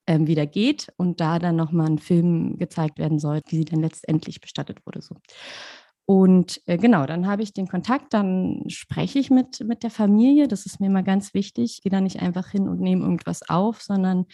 ähm, 0.07 0.27
wieder 0.27 0.45
geht 0.45 0.91
und 0.97 1.19
da 1.19 1.39
dann 1.39 1.55
nochmal 1.55 1.87
ein 1.87 1.99
Film 1.99 2.57
gezeigt 2.57 2.99
werden 2.99 3.19
soll, 3.19 3.41
wie 3.47 3.57
sie 3.57 3.65
dann 3.65 3.81
letztendlich 3.81 4.41
bestattet 4.41 4.85
wurde. 4.85 5.01
So. 5.01 5.15
Und 6.05 6.61
äh, 6.65 6.77
genau, 6.77 7.05
dann 7.05 7.27
habe 7.27 7.43
ich 7.43 7.53
den 7.53 7.67
Kontakt, 7.67 8.13
dann 8.13 8.63
spreche 8.67 9.19
ich 9.19 9.29
mit, 9.29 9.61
mit 9.61 9.83
der 9.83 9.91
Familie. 9.91 10.47
Das 10.47 10.65
ist 10.65 10.79
mir 10.79 10.87
immer 10.87 11.03
ganz 11.03 11.33
wichtig. 11.33 11.75
Ich 11.75 11.81
gehe 11.81 11.91
da 11.91 12.01
nicht 12.01 12.21
einfach 12.21 12.49
hin 12.49 12.67
und 12.67 12.81
nehme 12.81 13.03
irgendwas 13.03 13.47
auf, 13.49 13.81
sondern 13.81 14.25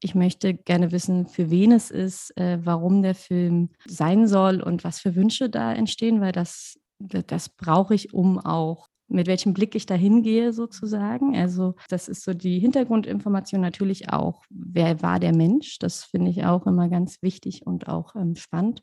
ich 0.00 0.16
möchte 0.16 0.54
gerne 0.54 0.90
wissen, 0.90 1.28
für 1.28 1.50
wen 1.50 1.70
es 1.70 1.92
ist, 1.92 2.36
äh, 2.36 2.58
warum 2.64 3.02
der 3.02 3.14
Film 3.14 3.70
sein 3.86 4.26
soll 4.26 4.60
und 4.60 4.82
was 4.82 4.98
für 4.98 5.14
Wünsche 5.14 5.48
da 5.48 5.72
entstehen, 5.72 6.20
weil 6.20 6.32
das, 6.32 6.76
das 6.98 7.48
brauche 7.50 7.94
ich, 7.94 8.12
um 8.12 8.38
auch 8.38 8.88
mit 9.12 9.26
welchem 9.26 9.52
Blick 9.52 9.74
ich 9.74 9.86
da 9.86 9.94
hingehe 9.94 10.52
sozusagen. 10.52 11.36
Also 11.36 11.74
das 11.88 12.08
ist 12.08 12.24
so 12.24 12.34
die 12.34 12.58
Hintergrundinformation 12.58 13.60
natürlich 13.60 14.10
auch, 14.10 14.42
wer 14.50 15.02
war 15.02 15.20
der 15.20 15.34
Mensch. 15.34 15.78
Das 15.78 16.04
finde 16.04 16.30
ich 16.30 16.44
auch 16.44 16.66
immer 16.66 16.88
ganz 16.88 17.22
wichtig 17.22 17.66
und 17.66 17.88
auch 17.88 18.14
ähm, 18.16 18.36
spannend. 18.36 18.82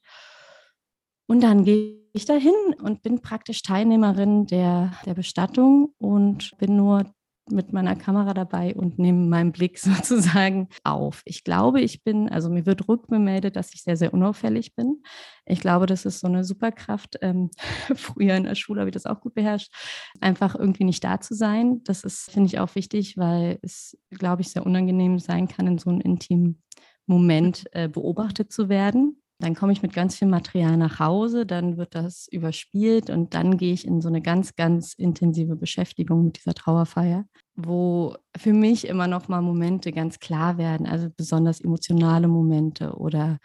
Und 1.28 1.42
dann 1.42 1.64
gehe 1.64 2.00
ich 2.14 2.26
dahin 2.26 2.54
und 2.82 3.04
bin 3.04 3.22
praktisch 3.22 3.62
Teilnehmerin 3.62 4.48
der, 4.48 4.94
der 5.06 5.14
Bestattung 5.14 5.94
und 6.00 6.58
bin 6.58 6.76
nur 6.76 7.06
mit 7.52 7.74
meiner 7.74 7.96
Kamera 7.96 8.34
dabei 8.34 8.76
und 8.76 9.00
nehme 9.00 9.28
meinen 9.28 9.52
Blick 9.52 9.80
sozusagen 9.80 10.70
auf. 10.84 11.22
Ich 11.26 11.44
glaube, 11.44 11.82
ich 11.82 12.04
bin, 12.04 12.30
also 12.30 12.50
mir 12.50 12.66
wird 12.66 12.88
rückbemeldet, 12.88 13.56
dass 13.56 13.74
ich 13.74 13.84
sehr, 13.84 13.98
sehr 13.98 14.14
unauffällig 14.14 14.76
bin. 14.76 15.04
Ich 15.46 15.60
glaube, 15.60 15.86
das 15.86 16.06
ist 16.06 16.20
so 16.20 16.28
eine 16.28 16.44
Superkraft. 16.44 17.18
Ähm, 17.22 17.50
früher 17.96 18.36
in 18.36 18.44
der 18.44 18.56
Schule 18.56 18.82
habe 18.82 18.90
ich 18.90 18.94
das 18.94 19.06
auch 19.06 19.22
gut 19.22 19.34
beherrscht, 19.34 19.74
einfach 20.22 20.56
irgendwie 20.56 20.84
nicht 20.84 21.04
da 21.04 21.20
zu 21.20 21.34
sein. 21.34 21.82
Das 21.84 22.04
ist, 22.04 22.32
finde 22.32 22.48
ich, 22.48 22.60
auch 22.60 22.76
wichtig, 22.76 23.18
weil 23.18 23.60
es, 23.62 23.98
glaube 24.12 24.42
ich, 24.42 24.50
sehr 24.50 24.66
unangenehm 24.66 25.20
sein 25.20 25.48
kann, 25.48 25.68
in 25.68 25.78
so 25.78 25.90
einem 25.90 26.02
intimen 26.02 26.62
Moment 27.06 27.66
äh, 27.72 27.90
beobachtet 27.90 28.52
zu 28.52 28.70
werden. 28.70 29.19
Dann 29.42 29.56
komme 29.56 29.72
ich 29.72 29.82
mit 29.82 29.94
ganz 29.94 30.18
viel 30.18 30.28
Material 30.28 30.76
nach 30.76 31.00
Hause, 31.00 31.46
dann 31.46 31.78
wird 31.78 31.96
das 31.96 32.28
überspielt 32.30 33.10
und 33.10 33.34
dann 33.34 33.56
gehe 33.58 33.72
ich 33.74 33.88
in 33.88 34.02
so 34.02 34.10
eine 34.10 34.22
ganz, 34.22 34.56
ganz 34.56 34.94
intensive 34.94 35.56
Beschäftigung 35.56 36.26
mit 36.26 36.38
dieser 36.38 36.54
Trauerfeier, 36.54 37.26
wo 37.56 38.16
für 38.36 38.52
mich 38.52 38.86
immer 38.86 39.08
noch 39.08 39.30
mal 39.30 39.42
Momente 39.42 39.94
ganz 39.94 40.20
klar 40.20 40.58
werden, 40.58 40.86
also 40.88 41.08
besonders 41.16 41.62
emotionale 41.62 42.28
Momente 42.28 42.96
oder 42.98 43.38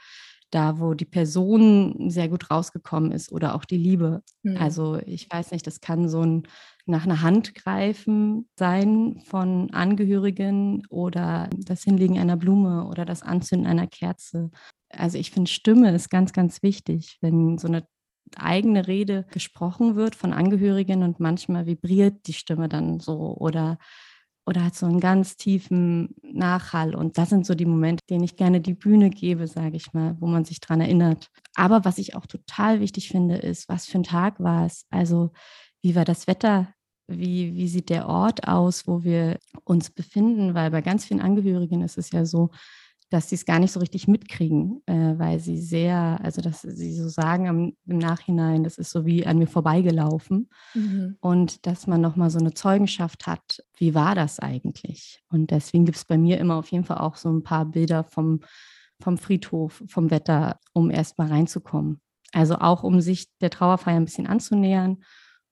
da, 0.54 0.78
wo 0.78 0.94
die 0.94 1.04
Person 1.04 2.11
sehr 2.11 2.28
gut 2.28 2.50
rausgekommen 2.50 3.12
ist 3.12 3.32
oder 3.32 3.54
auch 3.54 3.64
die 3.64 3.76
Liebe. 3.76 4.23
Mhm. 4.42 4.56
Also 4.56 4.99
ich 5.04 5.28
weiß 5.30 5.50
nicht, 5.50 5.66
das 5.66 5.80
kann 5.80 6.08
so 6.08 6.23
ein 6.23 6.42
nach 6.87 7.04
einer 7.04 7.23
Hand 7.23 7.54
greifen 7.54 8.46
sein 8.58 9.23
von 9.25 9.70
Angehörigen 9.73 10.82
oder 10.90 11.49
das 11.56 11.82
Hinlegen 11.82 12.18
einer 12.18 12.37
Blume 12.37 12.87
oder 12.87 13.06
das 13.06 13.23
Anzünden 13.23 13.66
einer 13.66 13.87
Kerze 13.87 14.50
also 14.99 15.18
ich 15.18 15.30
finde, 15.30 15.50
Stimme 15.50 15.94
ist 15.94 16.11
ganz, 16.11 16.32
ganz 16.32 16.62
wichtig, 16.62 17.18
wenn 17.20 17.58
so 17.58 17.68
eine 17.68 17.87
eigene 18.37 18.87
Rede 18.88 19.26
gesprochen 19.32 19.96
wird 19.96 20.14
von 20.14 20.32
Angehörigen 20.32 21.02
und 21.02 21.20
manchmal 21.20 21.66
vibriert 21.66 22.26
die 22.26 22.32
Stimme 22.32 22.68
dann 22.68 22.99
so 22.99 23.37
oder 23.37 23.78
oder 24.46 24.64
hat 24.64 24.74
so 24.74 24.86
einen 24.86 25.00
ganz 25.00 25.36
tiefen 25.36 26.14
Nachhall. 26.22 26.94
Und 26.94 27.18
das 27.18 27.30
sind 27.30 27.46
so 27.46 27.54
die 27.54 27.64
Momente, 27.64 28.04
denen 28.08 28.24
ich 28.24 28.36
gerne 28.36 28.60
die 28.60 28.74
Bühne 28.74 29.10
gebe, 29.10 29.46
sage 29.46 29.76
ich 29.76 29.92
mal, 29.92 30.16
wo 30.20 30.26
man 30.26 30.44
sich 30.44 30.60
dran 30.60 30.80
erinnert. 30.80 31.30
Aber 31.54 31.84
was 31.84 31.98
ich 31.98 32.14
auch 32.14 32.26
total 32.26 32.80
wichtig 32.80 33.08
finde, 33.08 33.36
ist, 33.36 33.68
was 33.68 33.86
für 33.86 33.98
ein 33.98 34.04
Tag 34.04 34.40
war 34.40 34.66
es? 34.66 34.86
Also, 34.90 35.30
wie 35.82 35.94
war 35.94 36.04
das 36.04 36.26
Wetter? 36.26 36.68
Wie, 37.06 37.54
wie 37.54 37.68
sieht 37.68 37.90
der 37.90 38.08
Ort 38.08 38.48
aus, 38.48 38.86
wo 38.86 39.02
wir 39.02 39.38
uns 39.64 39.90
befinden? 39.90 40.54
Weil 40.54 40.70
bei 40.70 40.82
ganz 40.82 41.04
vielen 41.04 41.20
Angehörigen 41.20 41.82
ist 41.82 41.98
es 41.98 42.10
ja 42.10 42.24
so, 42.24 42.50
dass 43.11 43.28
sie 43.28 43.34
es 43.37 43.44
gar 43.44 43.58
nicht 43.58 43.73
so 43.73 43.80
richtig 43.80 44.08
mitkriegen, 44.08 44.82
äh, 44.87 45.18
weil 45.18 45.38
sie 45.38 45.58
sehr, 45.58 46.18
also 46.23 46.40
dass 46.40 46.62
sie 46.62 46.94
so 46.94 47.08
sagen 47.08 47.49
am, 47.49 47.73
im 47.87 47.99
Nachhinein, 47.99 48.64
das 48.64 48.78
ist 48.78 48.90
so 48.90 49.06
wie 49.06 49.26
an 49.26 49.38
mir 49.38 49.46
vorbeigelaufen 49.46 50.49
mhm. 50.75 51.16
und 51.20 51.66
dass 51.66 51.87
man 51.87 52.00
nochmal 52.00 52.30
so 52.30 52.38
eine 52.38 52.54
Zeugenschaft 52.54 53.26
hat, 53.26 53.62
wie 53.76 53.94
war 53.94 54.14
das 54.14 54.40
eigentlich? 54.40 55.23
Und 55.30 55.50
deswegen 55.50 55.84
gibt 55.84 55.99
es 55.99 56.04
bei 56.04 56.18
mir 56.18 56.38
immer 56.38 56.56
auf 56.56 56.70
jeden 56.73 56.84
Fall 56.84 56.99
auch 56.99 57.16
so 57.16 57.30
ein 57.30 57.42
paar 57.42 57.66
Bilder 57.66 58.04
vom, 58.04 58.40
vom 59.00 59.18
Friedhof, 59.18 59.82
vom 59.87 60.11
Wetter, 60.11 60.58
um 60.73 60.90
erst 60.90 61.18
mal 61.18 61.28
reinzukommen. 61.28 62.00
Also 62.32 62.56
auch 62.56 62.82
um 62.82 63.00
sich 63.00 63.28
der 63.38 63.50
Trauerfeier 63.50 63.96
ein 63.96 64.06
bisschen 64.06 64.26
anzunähern 64.26 65.04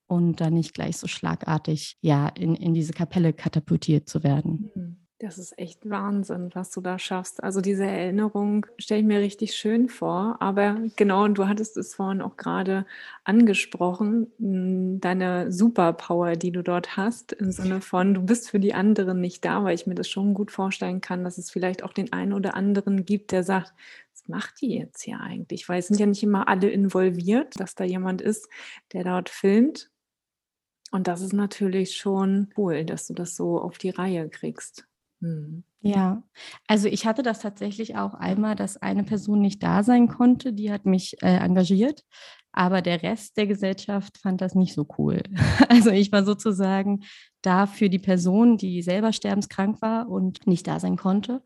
und 0.08 0.40
dann 0.40 0.54
nicht 0.54 0.74
gleich 0.74 0.96
so 0.96 1.06
schlagartig 1.06 1.96
ja 2.00 2.28
in, 2.28 2.54
in 2.54 2.74
diese 2.74 2.92
Kapelle 2.92 3.32
katapultiert 3.32 4.08
zu 4.08 4.22
werden. 4.22 4.70
Mhm. 4.74 4.91
Das 5.22 5.38
ist 5.38 5.56
echt 5.56 5.88
Wahnsinn, 5.88 6.50
was 6.52 6.72
du 6.72 6.80
da 6.80 6.98
schaffst. 6.98 7.44
Also 7.44 7.60
diese 7.60 7.86
Erinnerung 7.86 8.66
stelle 8.76 9.02
ich 9.02 9.06
mir 9.06 9.20
richtig 9.20 9.54
schön 9.54 9.88
vor. 9.88 10.38
Aber 10.40 10.78
genau, 10.96 11.22
und 11.22 11.38
du 11.38 11.46
hattest 11.46 11.76
es 11.76 11.94
vorhin 11.94 12.20
auch 12.20 12.36
gerade 12.36 12.86
angesprochen, 13.22 14.32
hm, 14.40 15.00
deine 15.00 15.52
Superpower, 15.52 16.34
die 16.34 16.50
du 16.50 16.64
dort 16.64 16.96
hast, 16.96 17.30
im 17.34 17.52
Sinne 17.52 17.80
von, 17.80 18.14
du 18.14 18.22
bist 18.22 18.50
für 18.50 18.58
die 18.58 18.74
anderen 18.74 19.20
nicht 19.20 19.44
da, 19.44 19.62
weil 19.62 19.76
ich 19.76 19.86
mir 19.86 19.94
das 19.94 20.08
schon 20.08 20.34
gut 20.34 20.50
vorstellen 20.50 21.00
kann, 21.00 21.22
dass 21.22 21.38
es 21.38 21.52
vielleicht 21.52 21.84
auch 21.84 21.92
den 21.92 22.12
einen 22.12 22.32
oder 22.32 22.56
anderen 22.56 23.04
gibt, 23.04 23.30
der 23.30 23.44
sagt, 23.44 23.72
was 24.12 24.26
macht 24.26 24.60
die 24.60 24.74
jetzt 24.74 25.02
hier 25.02 25.20
eigentlich? 25.20 25.68
Weil 25.68 25.78
es 25.78 25.86
sind 25.86 26.00
ja 26.00 26.06
nicht 26.06 26.24
immer 26.24 26.48
alle 26.48 26.68
involviert, 26.68 27.60
dass 27.60 27.76
da 27.76 27.84
jemand 27.84 28.20
ist, 28.22 28.48
der 28.92 29.04
dort 29.04 29.28
filmt. 29.28 29.88
Und 30.90 31.06
das 31.06 31.20
ist 31.20 31.32
natürlich 31.32 31.96
schon 31.96 32.52
cool, 32.56 32.84
dass 32.84 33.06
du 33.06 33.14
das 33.14 33.36
so 33.36 33.60
auf 33.60 33.78
die 33.78 33.90
Reihe 33.90 34.28
kriegst. 34.28 34.88
Mhm. 35.22 35.64
Ja, 35.82 36.22
also 36.68 36.88
ich 36.88 37.06
hatte 37.06 37.22
das 37.22 37.40
tatsächlich 37.40 37.96
auch 37.96 38.14
einmal, 38.14 38.54
dass 38.56 38.76
eine 38.76 39.04
Person 39.04 39.40
nicht 39.40 39.62
da 39.62 39.82
sein 39.82 40.08
konnte, 40.08 40.52
die 40.52 40.70
hat 40.70 40.84
mich 40.84 41.16
äh, 41.22 41.36
engagiert, 41.36 42.04
aber 42.52 42.82
der 42.82 43.02
Rest 43.02 43.36
der 43.36 43.46
Gesellschaft 43.46 44.18
fand 44.18 44.40
das 44.40 44.54
nicht 44.54 44.74
so 44.74 44.86
cool. 44.98 45.22
Also 45.68 45.90
ich 45.90 46.12
war 46.12 46.24
sozusagen 46.24 47.04
da 47.40 47.66
für 47.66 47.88
die 47.88 47.98
Person, 47.98 48.58
die 48.58 48.82
selber 48.82 49.12
sterbenskrank 49.12 49.80
war 49.80 50.08
und 50.08 50.46
nicht 50.46 50.66
da 50.66 50.78
sein 50.80 50.96
konnte. 50.96 51.42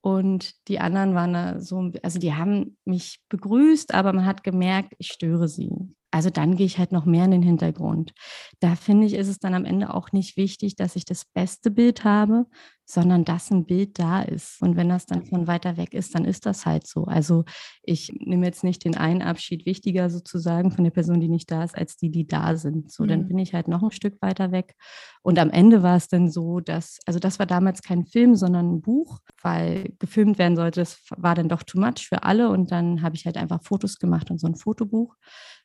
Und 0.00 0.52
die 0.68 0.80
anderen 0.80 1.14
waren 1.14 1.32
da 1.32 1.60
so, 1.60 1.90
also 2.02 2.18
die 2.18 2.34
haben 2.34 2.76
mich 2.84 3.20
begrüßt, 3.30 3.94
aber 3.94 4.12
man 4.12 4.26
hat 4.26 4.44
gemerkt, 4.44 4.94
ich 4.98 5.08
störe 5.08 5.48
sie. 5.48 5.70
Also 6.10 6.30
dann 6.30 6.56
gehe 6.56 6.66
ich 6.66 6.78
halt 6.78 6.92
noch 6.92 7.06
mehr 7.06 7.24
in 7.24 7.32
den 7.32 7.42
Hintergrund. 7.42 8.12
Da 8.60 8.76
finde 8.76 9.06
ich, 9.06 9.14
ist 9.14 9.26
es 9.28 9.38
dann 9.40 9.54
am 9.54 9.64
Ende 9.64 9.92
auch 9.92 10.12
nicht 10.12 10.36
wichtig, 10.36 10.76
dass 10.76 10.94
ich 10.94 11.04
das 11.06 11.24
beste 11.24 11.72
Bild 11.72 12.04
habe, 12.04 12.46
sondern 12.86 13.24
dass 13.24 13.50
ein 13.50 13.66
Bild 13.66 13.98
da 13.98 14.22
ist. 14.22 14.60
Und 14.60 14.76
wenn 14.76 14.88
das 14.88 15.06
dann 15.06 15.24
von 15.24 15.46
weiter 15.46 15.76
weg 15.76 15.94
ist, 15.94 16.14
dann 16.14 16.24
ist 16.24 16.46
das 16.46 16.66
halt 16.66 16.86
so. 16.86 17.04
Also 17.04 17.44
ich 17.82 18.12
nehme 18.18 18.46
jetzt 18.46 18.64
nicht 18.64 18.84
den 18.84 18.96
einen 18.96 19.22
Abschied 19.22 19.66
wichtiger 19.66 20.10
sozusagen 20.10 20.70
von 20.70 20.84
der 20.84 20.90
Person, 20.90 21.20
die 21.20 21.28
nicht 21.28 21.50
da 21.50 21.64
ist, 21.64 21.76
als 21.76 21.96
die, 21.96 22.10
die 22.10 22.26
da 22.26 22.56
sind. 22.56 22.92
So, 22.92 23.04
mhm. 23.04 23.08
dann 23.08 23.28
bin 23.28 23.38
ich 23.38 23.54
halt 23.54 23.68
noch 23.68 23.82
ein 23.82 23.90
Stück 23.90 24.20
weiter 24.20 24.52
weg. 24.52 24.74
Und 25.22 25.38
am 25.38 25.50
Ende 25.50 25.82
war 25.82 25.96
es 25.96 26.08
dann 26.08 26.30
so, 26.30 26.60
dass, 26.60 26.98
also 27.06 27.18
das 27.18 27.38
war 27.38 27.46
damals 27.46 27.82
kein 27.82 28.04
Film, 28.04 28.34
sondern 28.34 28.74
ein 28.74 28.80
Buch, 28.82 29.20
weil 29.42 29.94
gefilmt 29.98 30.38
werden 30.38 30.56
sollte. 30.56 30.80
Das 30.80 31.02
war 31.16 31.34
dann 31.34 31.48
doch 31.48 31.62
too 31.62 31.80
much 31.80 32.06
für 32.08 32.22
alle. 32.22 32.50
Und 32.50 32.70
dann 32.70 33.02
habe 33.02 33.16
ich 33.16 33.24
halt 33.24 33.36
einfach 33.36 33.62
Fotos 33.62 33.98
gemacht 33.98 34.30
und 34.30 34.38
so 34.38 34.46
ein 34.46 34.56
Fotobuch 34.56 35.16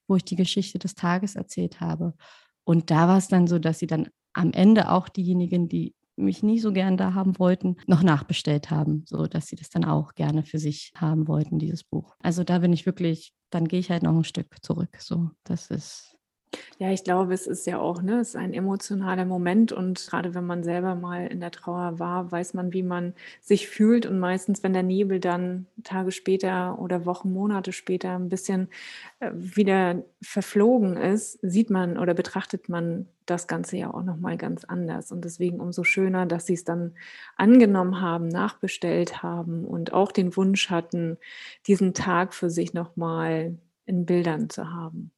wo 0.10 0.16
ich 0.16 0.26
die 0.26 0.36
Geschichte 0.36 0.80
des 0.80 0.96
Tages 0.96 1.36
erzählt 1.36 1.80
habe. 1.80 2.16
Und 2.66 2.92
da 2.92 3.08
war 3.08 3.18
es 3.18 3.28
dann 3.28 3.48
so, 3.48 3.60
dass 3.60 3.80
sie 3.80 3.88
dann 3.88 4.10
am 4.34 4.52
Ende 4.52 4.92
auch 4.92 5.08
diejenigen, 5.08 5.70
die 5.70 5.96
mich 6.20 6.44
nie 6.44 6.60
so 6.60 6.72
gern 6.72 6.98
da 6.98 7.14
haben 7.14 7.40
wollten, 7.40 7.78
noch 7.88 8.04
nachbestellt 8.04 8.70
haben, 8.70 9.04
so 9.08 9.26
dass 9.26 9.48
sie 9.48 9.56
das 9.56 9.70
dann 9.70 9.86
auch 9.86 10.14
gerne 10.16 10.44
für 10.44 10.60
sich 10.60 10.92
haben 10.96 11.28
wollten, 11.28 11.60
dieses 11.60 11.84
Buch. 11.84 12.16
Also 12.22 12.44
da 12.44 12.60
bin 12.60 12.74
ich 12.74 12.86
wirklich, 12.86 13.34
dann 13.50 13.68
gehe 13.68 13.80
ich 13.80 13.90
halt 13.90 14.04
noch 14.04 14.16
ein 14.16 14.24
Stück 14.24 14.58
zurück. 14.62 14.98
So, 15.00 15.32
das 15.44 15.72
ist 15.72 16.19
ja, 16.80 16.92
ich 16.92 17.04
glaube, 17.04 17.34
es 17.34 17.46
ist 17.46 17.68
ja 17.68 17.80
auch, 17.80 18.02
ne, 18.02 18.20
es 18.20 18.30
ist 18.30 18.36
ein 18.36 18.54
emotionaler 18.54 19.26
Moment 19.26 19.72
und 19.72 20.08
gerade 20.08 20.34
wenn 20.34 20.46
man 20.46 20.64
selber 20.64 20.96
mal 20.96 21.28
in 21.28 21.42
der 21.42 21.52
Trauer 21.52 22.00
war, 22.00 22.32
weiß 22.32 22.54
man, 22.54 22.74
wie 22.74 22.84
man 22.84 23.14
sich 23.42 23.68
fühlt 23.68 24.06
und 24.06 24.20
meistens, 24.20 24.64
wenn 24.64 24.74
der 24.74 24.84
Nebel 24.84 25.20
dann 25.20 25.68
Tage 25.84 26.12
später 26.12 26.80
oder 26.80 27.06
Wochen, 27.06 27.32
Monate 27.34 27.72
später 27.74 28.16
ein 28.16 28.30
bisschen 28.30 28.70
äh, 29.20 29.32
wieder 29.34 30.04
verflogen 30.22 30.98
ist, 30.98 31.40
sieht 31.42 31.70
man 31.70 31.98
oder 31.98 32.14
betrachtet 32.14 32.70
man 32.70 33.08
das 33.26 33.48
Ganze 33.48 33.78
ja 33.78 33.94
auch 33.94 34.04
noch 34.04 34.18
mal 34.18 34.38
ganz 34.38 34.64
anders 34.64 35.12
und 35.12 35.24
deswegen 35.26 35.60
umso 35.60 35.84
schöner, 35.84 36.26
dass 36.26 36.48
sie 36.48 36.54
es 36.56 36.64
dann 36.64 36.96
angenommen 37.36 38.02
haben, 38.02 38.28
nachbestellt 38.28 39.22
haben 39.22 39.66
und 39.66 39.94
auch 39.94 40.12
den 40.12 40.36
Wunsch 40.36 40.70
hatten, 40.70 41.18
diesen 41.68 41.94
Tag 41.94 42.34
für 42.34 42.50
sich 42.50 42.74
noch 42.74 42.96
mal 42.96 43.58
in 43.86 44.06
Bildern 44.06 44.50
zu 44.50 44.72
haben. 44.72 45.12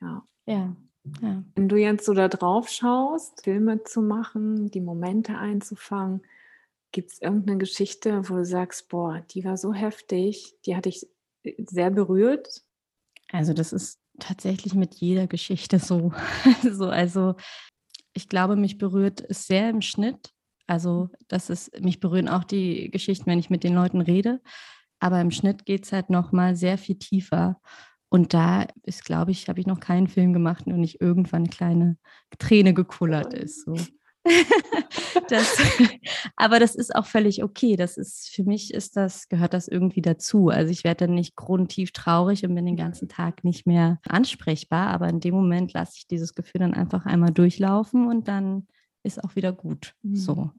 Ja. 0.00 0.24
Ja. 0.50 0.76
ja. 1.22 1.44
Wenn 1.54 1.68
du 1.68 1.76
jetzt 1.76 2.04
so 2.04 2.14
da 2.14 2.28
drauf 2.28 2.68
schaust, 2.68 3.44
Filme 3.44 3.82
zu 3.84 4.02
machen, 4.02 4.70
die 4.70 4.80
Momente 4.80 5.36
einzufangen, 5.36 6.22
gibt 6.92 7.12
es 7.12 7.22
irgendeine 7.22 7.58
Geschichte, 7.58 8.28
wo 8.28 8.36
du 8.36 8.44
sagst, 8.44 8.88
boah, 8.88 9.20
die 9.30 9.44
war 9.44 9.56
so 9.56 9.72
heftig, 9.72 10.54
die 10.66 10.76
hat 10.76 10.86
dich 10.86 11.06
äh, 11.44 11.54
sehr 11.64 11.90
berührt? 11.90 12.62
Also 13.32 13.52
das 13.52 13.72
ist 13.72 14.00
tatsächlich 14.18 14.74
mit 14.74 14.96
jeder 14.96 15.26
Geschichte 15.26 15.78
so. 15.78 16.12
also, 16.64 16.88
also 16.88 17.34
ich 18.12 18.28
glaube, 18.28 18.56
mich 18.56 18.78
berührt 18.78 19.22
es 19.28 19.46
sehr 19.46 19.70
im 19.70 19.82
Schnitt. 19.82 20.32
Also 20.66 21.08
das 21.28 21.50
ist, 21.50 21.80
mich 21.80 22.00
berühren 22.00 22.28
auch 22.28 22.44
die 22.44 22.90
Geschichten, 22.90 23.26
wenn 23.26 23.38
ich 23.38 23.50
mit 23.50 23.64
den 23.64 23.74
Leuten 23.74 24.00
rede. 24.00 24.40
Aber 24.98 25.20
im 25.20 25.30
Schnitt 25.30 25.64
geht 25.64 25.84
es 25.84 25.92
halt 25.92 26.10
nochmal 26.10 26.56
sehr 26.56 26.76
viel 26.76 26.96
tiefer. 26.96 27.60
Und 28.10 28.34
da 28.34 28.66
ist, 28.82 29.04
glaube 29.04 29.30
ich, 29.30 29.48
habe 29.48 29.60
ich 29.60 29.66
noch 29.66 29.80
keinen 29.80 30.08
Film 30.08 30.32
gemacht 30.32 30.66
und 30.66 30.80
nicht 30.80 31.00
irgendwann 31.00 31.42
eine 31.42 31.50
kleine 31.50 31.96
Träne 32.38 32.74
gekullert 32.74 33.32
ist. 33.32 33.64
So. 33.64 33.76
das, 35.28 35.56
aber 36.36 36.58
das 36.58 36.74
ist 36.74 36.94
auch 36.94 37.06
völlig 37.06 37.42
okay. 37.44 37.76
Das 37.76 37.96
ist 37.96 38.28
für 38.34 38.42
mich 38.42 38.74
ist 38.74 38.96
das 38.96 39.28
gehört 39.28 39.54
das 39.54 39.68
irgendwie 39.68 40.02
dazu. 40.02 40.48
Also 40.48 40.72
ich 40.72 40.82
werde 40.82 41.06
dann 41.06 41.14
nicht 41.14 41.36
grundtief 41.36 41.92
traurig 41.92 42.44
und 42.44 42.54
bin 42.54 42.66
den 42.66 42.76
ganzen 42.76 43.08
Tag 43.08 43.44
nicht 43.44 43.64
mehr 43.64 44.00
ansprechbar. 44.08 44.88
Aber 44.88 45.08
in 45.08 45.20
dem 45.20 45.34
Moment 45.34 45.72
lasse 45.72 45.92
ich 45.96 46.08
dieses 46.08 46.34
Gefühl 46.34 46.60
dann 46.60 46.74
einfach 46.74 47.06
einmal 47.06 47.30
durchlaufen 47.30 48.08
und 48.08 48.26
dann 48.26 48.66
ist 49.04 49.22
auch 49.22 49.36
wieder 49.36 49.52
gut. 49.52 49.94
Mhm. 50.02 50.16
So. 50.16 50.50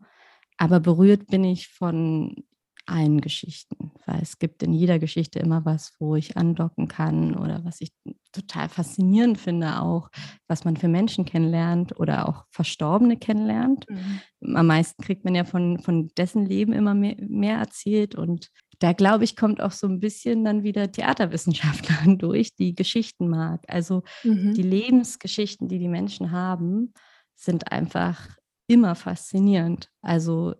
Aber 0.57 0.79
berührt 0.79 1.27
bin 1.27 1.43
ich 1.43 1.67
von 1.67 2.45
allen 2.91 3.21
Geschichten, 3.21 3.91
weil 4.05 4.21
es 4.21 4.37
gibt 4.37 4.61
in 4.63 4.73
jeder 4.73 4.99
Geschichte 4.99 5.39
immer 5.39 5.65
was, 5.65 5.93
wo 5.99 6.15
ich 6.15 6.37
andocken 6.37 6.87
kann 6.87 7.35
oder 7.35 7.63
was 7.63 7.81
ich 7.81 7.91
total 8.31 8.69
faszinierend 8.69 9.37
finde, 9.37 9.81
auch 9.81 10.09
was 10.47 10.65
man 10.65 10.77
für 10.77 10.87
Menschen 10.87 11.25
kennenlernt 11.25 11.99
oder 11.99 12.27
auch 12.27 12.45
Verstorbene 12.51 13.17
kennenlernt. 13.17 13.85
Mhm. 13.89 14.55
Am 14.55 14.67
meisten 14.67 15.03
kriegt 15.03 15.25
man 15.25 15.35
ja 15.35 15.43
von, 15.43 15.79
von 15.79 16.09
dessen 16.17 16.45
Leben 16.45 16.73
immer 16.73 16.93
mehr, 16.93 17.15
mehr 17.19 17.57
erzählt. 17.57 18.15
Und 18.15 18.49
da 18.79 18.93
glaube 18.93 19.23
ich, 19.23 19.35
kommt 19.35 19.61
auch 19.61 19.71
so 19.71 19.87
ein 19.87 19.99
bisschen 19.99 20.43
dann 20.43 20.63
wieder 20.63 20.91
Theaterwissenschaftler 20.91 22.15
durch, 22.17 22.55
die 22.55 22.75
Geschichten 22.75 23.27
mag. 23.27 23.63
Also 23.67 24.03
mhm. 24.23 24.53
die 24.53 24.63
Lebensgeschichten, 24.63 25.67
die 25.67 25.79
die 25.79 25.89
Menschen 25.89 26.31
haben, 26.31 26.93
sind 27.35 27.71
einfach 27.71 28.29
immer 28.67 28.95
faszinierend. 28.95 29.89
Also 30.01 30.55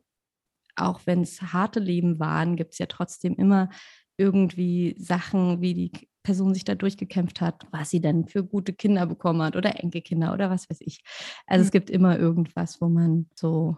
auch 0.76 1.02
wenn 1.06 1.22
es 1.22 1.42
harte 1.42 1.80
Leben 1.80 2.20
waren, 2.20 2.56
gibt 2.56 2.74
es 2.74 2.80
ja 2.80 2.86
trotzdem 2.86 3.36
immer 3.36 3.70
irgendwie 4.18 4.96
Sachen, 5.00 5.62
wie 5.62 5.74
die 5.74 5.92
Person 6.24 6.54
sich 6.54 6.64
da 6.64 6.76
durchgekämpft 6.76 7.42
hat, 7.42 7.66
was 7.72 7.90
sie 7.90 8.02
denn 8.02 8.28
für 8.28 8.44
gute 8.44 8.74
Kinder 8.74 9.06
bekommen 9.08 9.42
hat 9.42 9.56
oder 9.56 9.80
Enkelkinder 9.82 10.34
oder 10.34 10.50
was 10.50 10.70
weiß 10.70 10.80
ich. 10.82 11.04
Also 11.48 11.64
mhm. 11.64 11.66
es 11.66 11.72
gibt 11.72 11.90
immer 11.90 12.20
irgendwas, 12.20 12.80
wo 12.80 12.90
man 12.90 13.28
so 13.34 13.78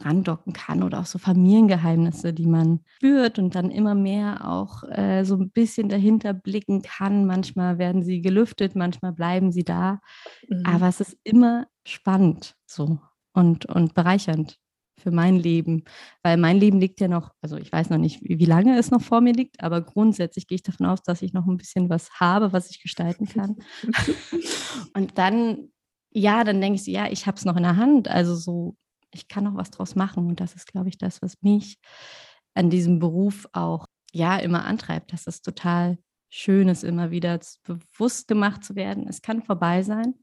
randocken 0.00 0.52
kann 0.52 0.82
oder 0.82 1.00
auch 1.00 1.06
so 1.06 1.18
Familiengeheimnisse, 1.18 2.32
die 2.32 2.46
man 2.46 2.80
spürt 2.96 3.38
und 3.38 3.54
dann 3.54 3.70
immer 3.70 3.94
mehr 3.94 4.48
auch 4.48 4.82
äh, 4.90 5.24
so 5.24 5.36
ein 5.36 5.50
bisschen 5.50 5.88
dahinter 5.88 6.34
blicken 6.34 6.82
kann. 6.82 7.26
Manchmal 7.26 7.78
werden 7.78 8.02
sie 8.02 8.20
gelüftet, 8.20 8.74
manchmal 8.74 9.12
bleiben 9.12 9.52
sie 9.52 9.64
da. 9.64 10.00
Mhm. 10.48 10.62
Aber 10.66 10.88
es 10.88 11.00
ist 11.00 11.16
immer 11.22 11.68
spannend 11.86 12.56
so 12.66 12.98
und, 13.32 13.66
und 13.66 13.94
bereichernd 13.94 14.58
für 14.98 15.10
mein 15.10 15.36
Leben, 15.36 15.84
weil 16.22 16.36
mein 16.36 16.58
Leben 16.58 16.80
liegt 16.80 17.00
ja 17.00 17.08
noch, 17.08 17.32
also 17.40 17.56
ich 17.56 17.70
weiß 17.70 17.90
noch 17.90 17.98
nicht, 17.98 18.20
wie 18.22 18.44
lange 18.44 18.78
es 18.78 18.90
noch 18.90 19.02
vor 19.02 19.20
mir 19.20 19.32
liegt, 19.32 19.62
aber 19.62 19.80
grundsätzlich 19.80 20.46
gehe 20.46 20.56
ich 20.56 20.62
davon 20.62 20.86
aus, 20.86 21.02
dass 21.02 21.22
ich 21.22 21.32
noch 21.32 21.46
ein 21.46 21.56
bisschen 21.56 21.88
was 21.90 22.10
habe, 22.20 22.52
was 22.52 22.70
ich 22.70 22.80
gestalten 22.80 23.26
kann. 23.26 23.56
und 24.94 25.18
dann, 25.18 25.70
ja, 26.10 26.44
dann 26.44 26.60
denke 26.60 26.76
ich 26.76 26.84
so, 26.84 26.90
ja, 26.90 27.10
ich 27.10 27.26
habe 27.26 27.36
es 27.36 27.44
noch 27.44 27.56
in 27.56 27.62
der 27.64 27.76
Hand, 27.76 28.08
also 28.08 28.34
so, 28.34 28.76
ich 29.12 29.28
kann 29.28 29.44
noch 29.44 29.56
was 29.56 29.70
draus 29.70 29.94
machen 29.94 30.26
und 30.26 30.40
das 30.40 30.54
ist, 30.54 30.66
glaube 30.66 30.88
ich, 30.88 30.98
das, 30.98 31.22
was 31.22 31.40
mich 31.42 31.78
an 32.54 32.70
diesem 32.70 32.98
Beruf 32.98 33.48
auch, 33.52 33.86
ja, 34.12 34.36
immer 34.38 34.64
antreibt, 34.64 35.12
dass 35.12 35.26
es 35.26 35.42
total 35.42 35.98
schön 36.30 36.68
ist, 36.68 36.84
immer 36.84 37.10
wieder 37.10 37.38
bewusst 37.64 38.28
gemacht 38.28 38.64
zu 38.64 38.74
werden. 38.74 39.06
Es 39.08 39.22
kann 39.22 39.42
vorbei 39.42 39.82
sein 39.82 40.14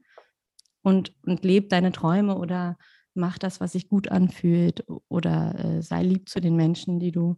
und, 0.82 1.14
und 1.24 1.44
lebt 1.44 1.72
deine 1.72 1.92
Träume 1.92 2.36
oder 2.36 2.76
mach 3.14 3.38
das, 3.38 3.60
was 3.60 3.72
sich 3.72 3.88
gut 3.88 4.08
anfühlt 4.08 4.84
oder 5.08 5.54
äh, 5.58 5.82
sei 5.82 6.02
lieb 6.02 6.28
zu 6.28 6.40
den 6.40 6.56
Menschen, 6.56 6.98
die 6.98 7.12
du 7.12 7.36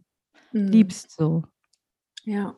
mhm. 0.51 0.67
liebst. 0.67 1.11
So. 1.11 1.43
Ja. 2.23 2.55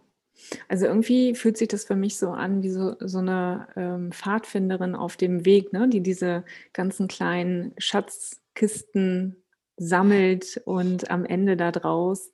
Also 0.68 0.86
irgendwie 0.86 1.34
fühlt 1.34 1.58
sich 1.58 1.68
das 1.68 1.86
für 1.86 1.96
mich 1.96 2.18
so 2.18 2.30
an 2.30 2.62
wie 2.62 2.70
so, 2.70 2.96
so 3.00 3.18
eine 3.20 3.68
ähm, 3.76 4.12
Pfadfinderin 4.12 4.96
auf 4.96 5.18
dem 5.18 5.46
Weg, 5.46 5.74
ne? 5.74 5.90
die 5.90 6.02
diese 6.02 6.44
ganzen 6.74 7.08
kleinen 7.08 7.74
Schatzkisten 7.78 9.44
sammelt 9.78 10.62
und 10.66 11.10
am 11.10 11.26
Ende 11.26 11.58
daraus 11.58 12.32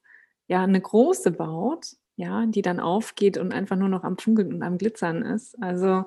ja 0.48 0.64
eine 0.64 0.82
große 0.82 1.32
baut, 1.32 1.96
ja, 2.16 2.46
die 2.46 2.62
dann 2.62 2.80
aufgeht 2.80 3.38
und 3.38 3.54
einfach 3.54 3.76
nur 3.76 3.90
noch 3.90 4.04
am 4.04 4.18
Funkeln 4.18 4.54
und 4.54 4.64
am 4.64 4.78
Glitzern 4.78 5.24
ist. 5.24 5.62
Also 5.62 6.06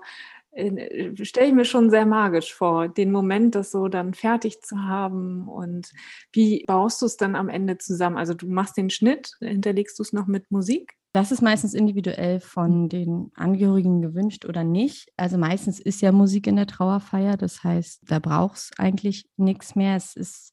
stelle 1.23 1.49
ich 1.49 1.55
mir 1.55 1.65
schon 1.65 1.91
sehr 1.91 2.07
magisch 2.07 2.55
vor, 2.55 2.89
den 2.89 3.13
Moment, 3.13 3.55
das 3.55 3.71
so 3.71 3.89
dann 3.89 4.15
fertig 4.15 4.61
zu 4.63 4.83
haben. 4.83 5.49
Und 5.49 5.91
wie 6.33 6.65
baust 6.67 7.03
du 7.03 7.07
es 7.07 7.17
dann 7.17 7.37
am 7.37 7.49
Ende 7.49 7.79
zusammen? 7.79 8.17
Also 8.17 8.35
du 8.35 8.47
machst 8.47 8.77
den 8.77 8.91
Schnitt, 8.91 9.33
hinterlegst 9.41 9.99
du 9.99 10.03
es 10.03 10.13
noch 10.13 10.27
mit 10.27 10.51
Musik? 10.51 10.95
Das 11.13 11.33
ist 11.33 11.41
meistens 11.41 11.73
individuell 11.73 12.41
von 12.41 12.91
den 12.91 13.31
Angehörigen 13.37 14.03
gewünscht 14.03 14.45
oder 14.45 14.65
nicht. 14.65 15.11
Also 15.17 15.39
meistens 15.39 15.81
ist 15.81 16.03
ja 16.03 16.13
Musik 16.13 16.47
in 16.47 16.57
der 16.57 16.67
Trauerfeier, 16.67 17.39
das 17.39 17.65
heißt, 17.65 18.03
da 18.03 18.19
braucht 18.19 18.57
es 18.57 18.71
eigentlich 18.77 19.27
nichts 19.39 19.75
mehr. 19.77 19.97
Es 19.97 20.15
ist 20.15 20.53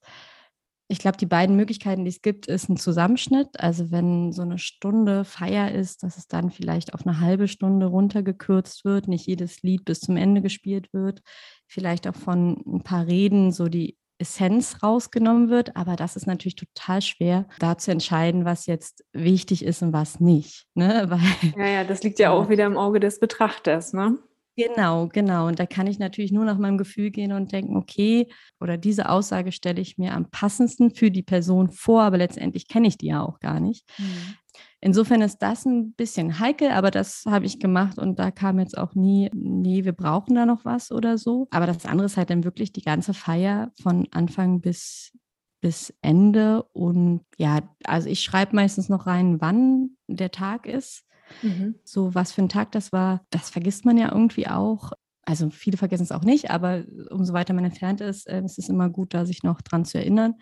ich 0.94 1.00
glaube, 1.00 1.18
die 1.18 1.26
beiden 1.26 1.56
Möglichkeiten, 1.56 2.06
die 2.06 2.10
es 2.10 2.22
gibt, 2.22 2.46
ist 2.46 2.70
ein 2.70 2.78
Zusammenschnitt. 2.78 3.60
Also 3.60 3.92
wenn 3.92 4.32
so 4.32 4.44
eine 4.44 4.60
Stunde 4.60 5.26
Feier 5.26 5.72
ist, 5.72 6.04
dass 6.04 6.18
es 6.18 6.28
dann 6.28 6.52
vielleicht 6.52 6.94
auf 6.94 7.06
eine 7.06 7.20
halbe 7.20 7.48
Stunde 7.48 7.88
runtergekürzt 7.88 8.86
wird, 8.86 9.08
nicht 9.08 9.26
jedes 9.26 9.64
Lied 9.64 9.86
bis 9.86 10.00
zum 10.02 10.16
Ende 10.16 10.42
gespielt 10.42 10.94
wird, 10.94 11.22
vielleicht 11.68 12.08
auch 12.08 12.16
von 12.16 12.64
ein 12.66 12.84
paar 12.84 13.08
Reden 13.08 13.52
so 13.52 13.68
die 13.68 13.98
Essenz 14.20 14.84
rausgenommen 14.84 15.50
wird. 15.50 15.76
Aber 15.76 15.96
das 15.96 16.16
ist 16.16 16.28
natürlich 16.28 16.56
total 16.56 17.02
schwer, 17.02 17.48
da 17.58 17.78
zu 17.78 17.92
entscheiden, 17.92 18.46
was 18.46 18.68
jetzt 18.68 19.04
wichtig 19.14 19.66
ist 19.66 19.82
und 19.82 19.94
was 19.94 20.20
nicht. 20.20 20.68
Ne? 20.76 21.06
Weil, 21.10 21.54
ja, 21.58 21.74
ja, 21.74 21.84
das 21.84 22.04
liegt 22.04 22.20
ja 22.20 22.30
auch 22.30 22.50
wieder 22.50 22.68
im 22.68 22.78
Auge 22.78 23.00
des 23.00 23.20
Betrachters, 23.20 23.94
ne? 23.94 24.20
Genau, 24.56 25.08
genau. 25.08 25.48
Und 25.48 25.60
da 25.60 25.66
kann 25.66 25.88
ich 25.88 25.98
natürlich 25.98 26.32
nur 26.32 26.46
nach 26.46 26.60
meinem 26.60 26.78
Gefühl 26.78 27.10
gehen 27.10 27.32
und 27.32 27.52
denken, 27.52 27.76
okay, 27.76 28.28
oder 28.60 28.78
diese 28.78 29.10
Aussage 29.10 29.52
stelle 29.52 29.82
ich 29.82 29.98
mir 29.98 30.14
am 30.14 30.30
passendsten 30.30 30.94
für 30.94 31.10
die 31.10 31.24
Person 31.24 31.72
vor, 31.72 32.04
aber 32.04 32.18
letztendlich 32.18 32.68
kenne 32.68 32.88
ich 32.88 32.98
die 32.98 33.08
ja 33.08 33.24
auch 33.24 33.40
gar 33.40 33.60
nicht. 33.60 33.90
Mhm. 33.98 34.36
Insofern 34.80 35.22
ist 35.22 35.38
das 35.40 35.66
ein 35.66 35.94
bisschen 35.94 36.40
heikel, 36.40 36.70
aber 36.70 36.92
das 36.92 37.24
habe 37.26 37.46
ich 37.46 37.60
gemacht 37.60 37.98
und 37.98 38.20
da 38.20 38.32
kam 38.32 38.60
jetzt 38.60 38.78
auch 38.78 38.94
nie, 38.96 39.32
nee, 39.34 39.86
wir 39.86 39.94
brauchen 39.94 40.36
da 40.36 40.46
noch 40.46 40.66
was 40.66 40.92
oder 40.92 41.18
so. 41.18 41.48
Aber 41.52 41.66
das 41.66 41.86
andere 41.86 42.06
ist 42.06 42.18
halt 42.18 42.30
dann 42.30 42.44
wirklich 42.44 42.74
die 42.74 42.82
ganze 42.82 43.14
Feier 43.14 43.72
von 43.82 44.08
Anfang 44.12 44.60
bis, 44.60 45.18
bis 45.62 45.94
Ende. 46.02 46.64
Und 46.74 47.22
ja, 47.38 47.62
also 47.86 48.10
ich 48.10 48.22
schreibe 48.22 48.56
meistens 48.56 48.90
noch 48.90 49.08
rein, 49.08 49.40
wann 49.40 49.92
der 50.08 50.32
Tag 50.32 50.68
ist. 50.68 51.06
Mhm. 51.42 51.76
So, 51.84 52.14
was 52.16 52.32
für 52.32 52.42
ein 52.42 52.50
Tag 52.50 52.72
das 52.72 52.92
war, 52.92 53.22
das 53.30 53.50
vergisst 53.50 53.86
man 53.86 53.98
ja 53.98 54.12
irgendwie 54.12 54.48
auch. 54.48 54.92
Also 55.26 55.50
viele 55.50 55.78
vergessen 55.78 56.04
es 56.04 56.12
auch 56.12 56.24
nicht, 56.24 56.52
aber 56.52 56.84
umso 57.10 57.34
weiter 57.34 57.54
man 57.54 57.66
entfernt 57.66 58.02
ist, 58.02 58.28
äh, 58.28 58.44
ist 58.44 58.60
es 58.60 58.70
immer 58.70 58.90
gut, 58.90 59.14
da 59.14 59.26
sich 59.26 59.44
noch 59.44 59.62
dran 59.62 59.86
zu 59.86 59.98
erinnern. 59.98 60.36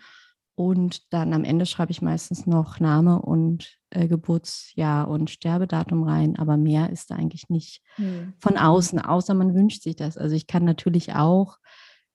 Und 0.54 1.12
dann 1.12 1.32
am 1.32 1.44
Ende 1.44 1.64
schreibe 1.64 1.92
ich 1.92 2.02
meistens 2.02 2.46
noch 2.46 2.78
Name 2.78 3.22
und 3.22 3.78
äh, 3.90 4.06
Geburtsjahr 4.06 5.08
und 5.08 5.30
Sterbedatum 5.30 6.02
rein, 6.02 6.36
aber 6.38 6.56
mehr 6.58 6.90
ist 6.90 7.10
da 7.10 7.14
eigentlich 7.14 7.48
nicht 7.48 7.82
mhm. 7.96 8.34
von 8.38 8.58
außen, 8.58 8.98
außer 8.98 9.32
man 9.34 9.54
wünscht 9.54 9.82
sich 9.82 9.96
das. 9.96 10.18
Also 10.18 10.36
ich 10.36 10.46
kann 10.46 10.64
natürlich 10.64 11.14
auch 11.14 11.58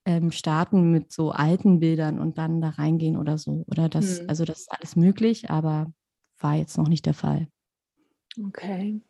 ähm, 0.05 0.31
starten 0.31 0.91
mit 0.91 1.11
so 1.11 1.31
alten 1.31 1.79
Bildern 1.79 2.19
und 2.19 2.37
dann 2.37 2.61
da 2.61 2.69
reingehen 2.69 3.17
oder 3.17 3.37
so. 3.37 3.65
Oder 3.67 3.89
das, 3.89 4.21
mhm. 4.21 4.29
also 4.29 4.45
das 4.45 4.59
ist 4.61 4.71
alles 4.71 4.95
möglich, 4.95 5.49
aber 5.49 5.91
war 6.39 6.55
jetzt 6.55 6.77
noch 6.77 6.87
nicht 6.87 7.05
der 7.07 7.15
Fall. 7.15 7.47
Okay. 8.45 9.01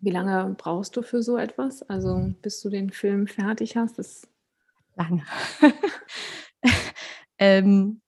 Wie 0.00 0.10
lange 0.10 0.54
brauchst 0.56 0.96
du 0.96 1.02
für 1.02 1.22
so 1.22 1.36
etwas? 1.36 1.82
Also 1.82 2.32
bis 2.42 2.60
du 2.60 2.70
den 2.70 2.90
Film 2.90 3.26
fertig 3.26 3.76
hast? 3.76 3.98
Das 3.98 4.26
lange. 4.96 5.24
ähm, 7.38 8.00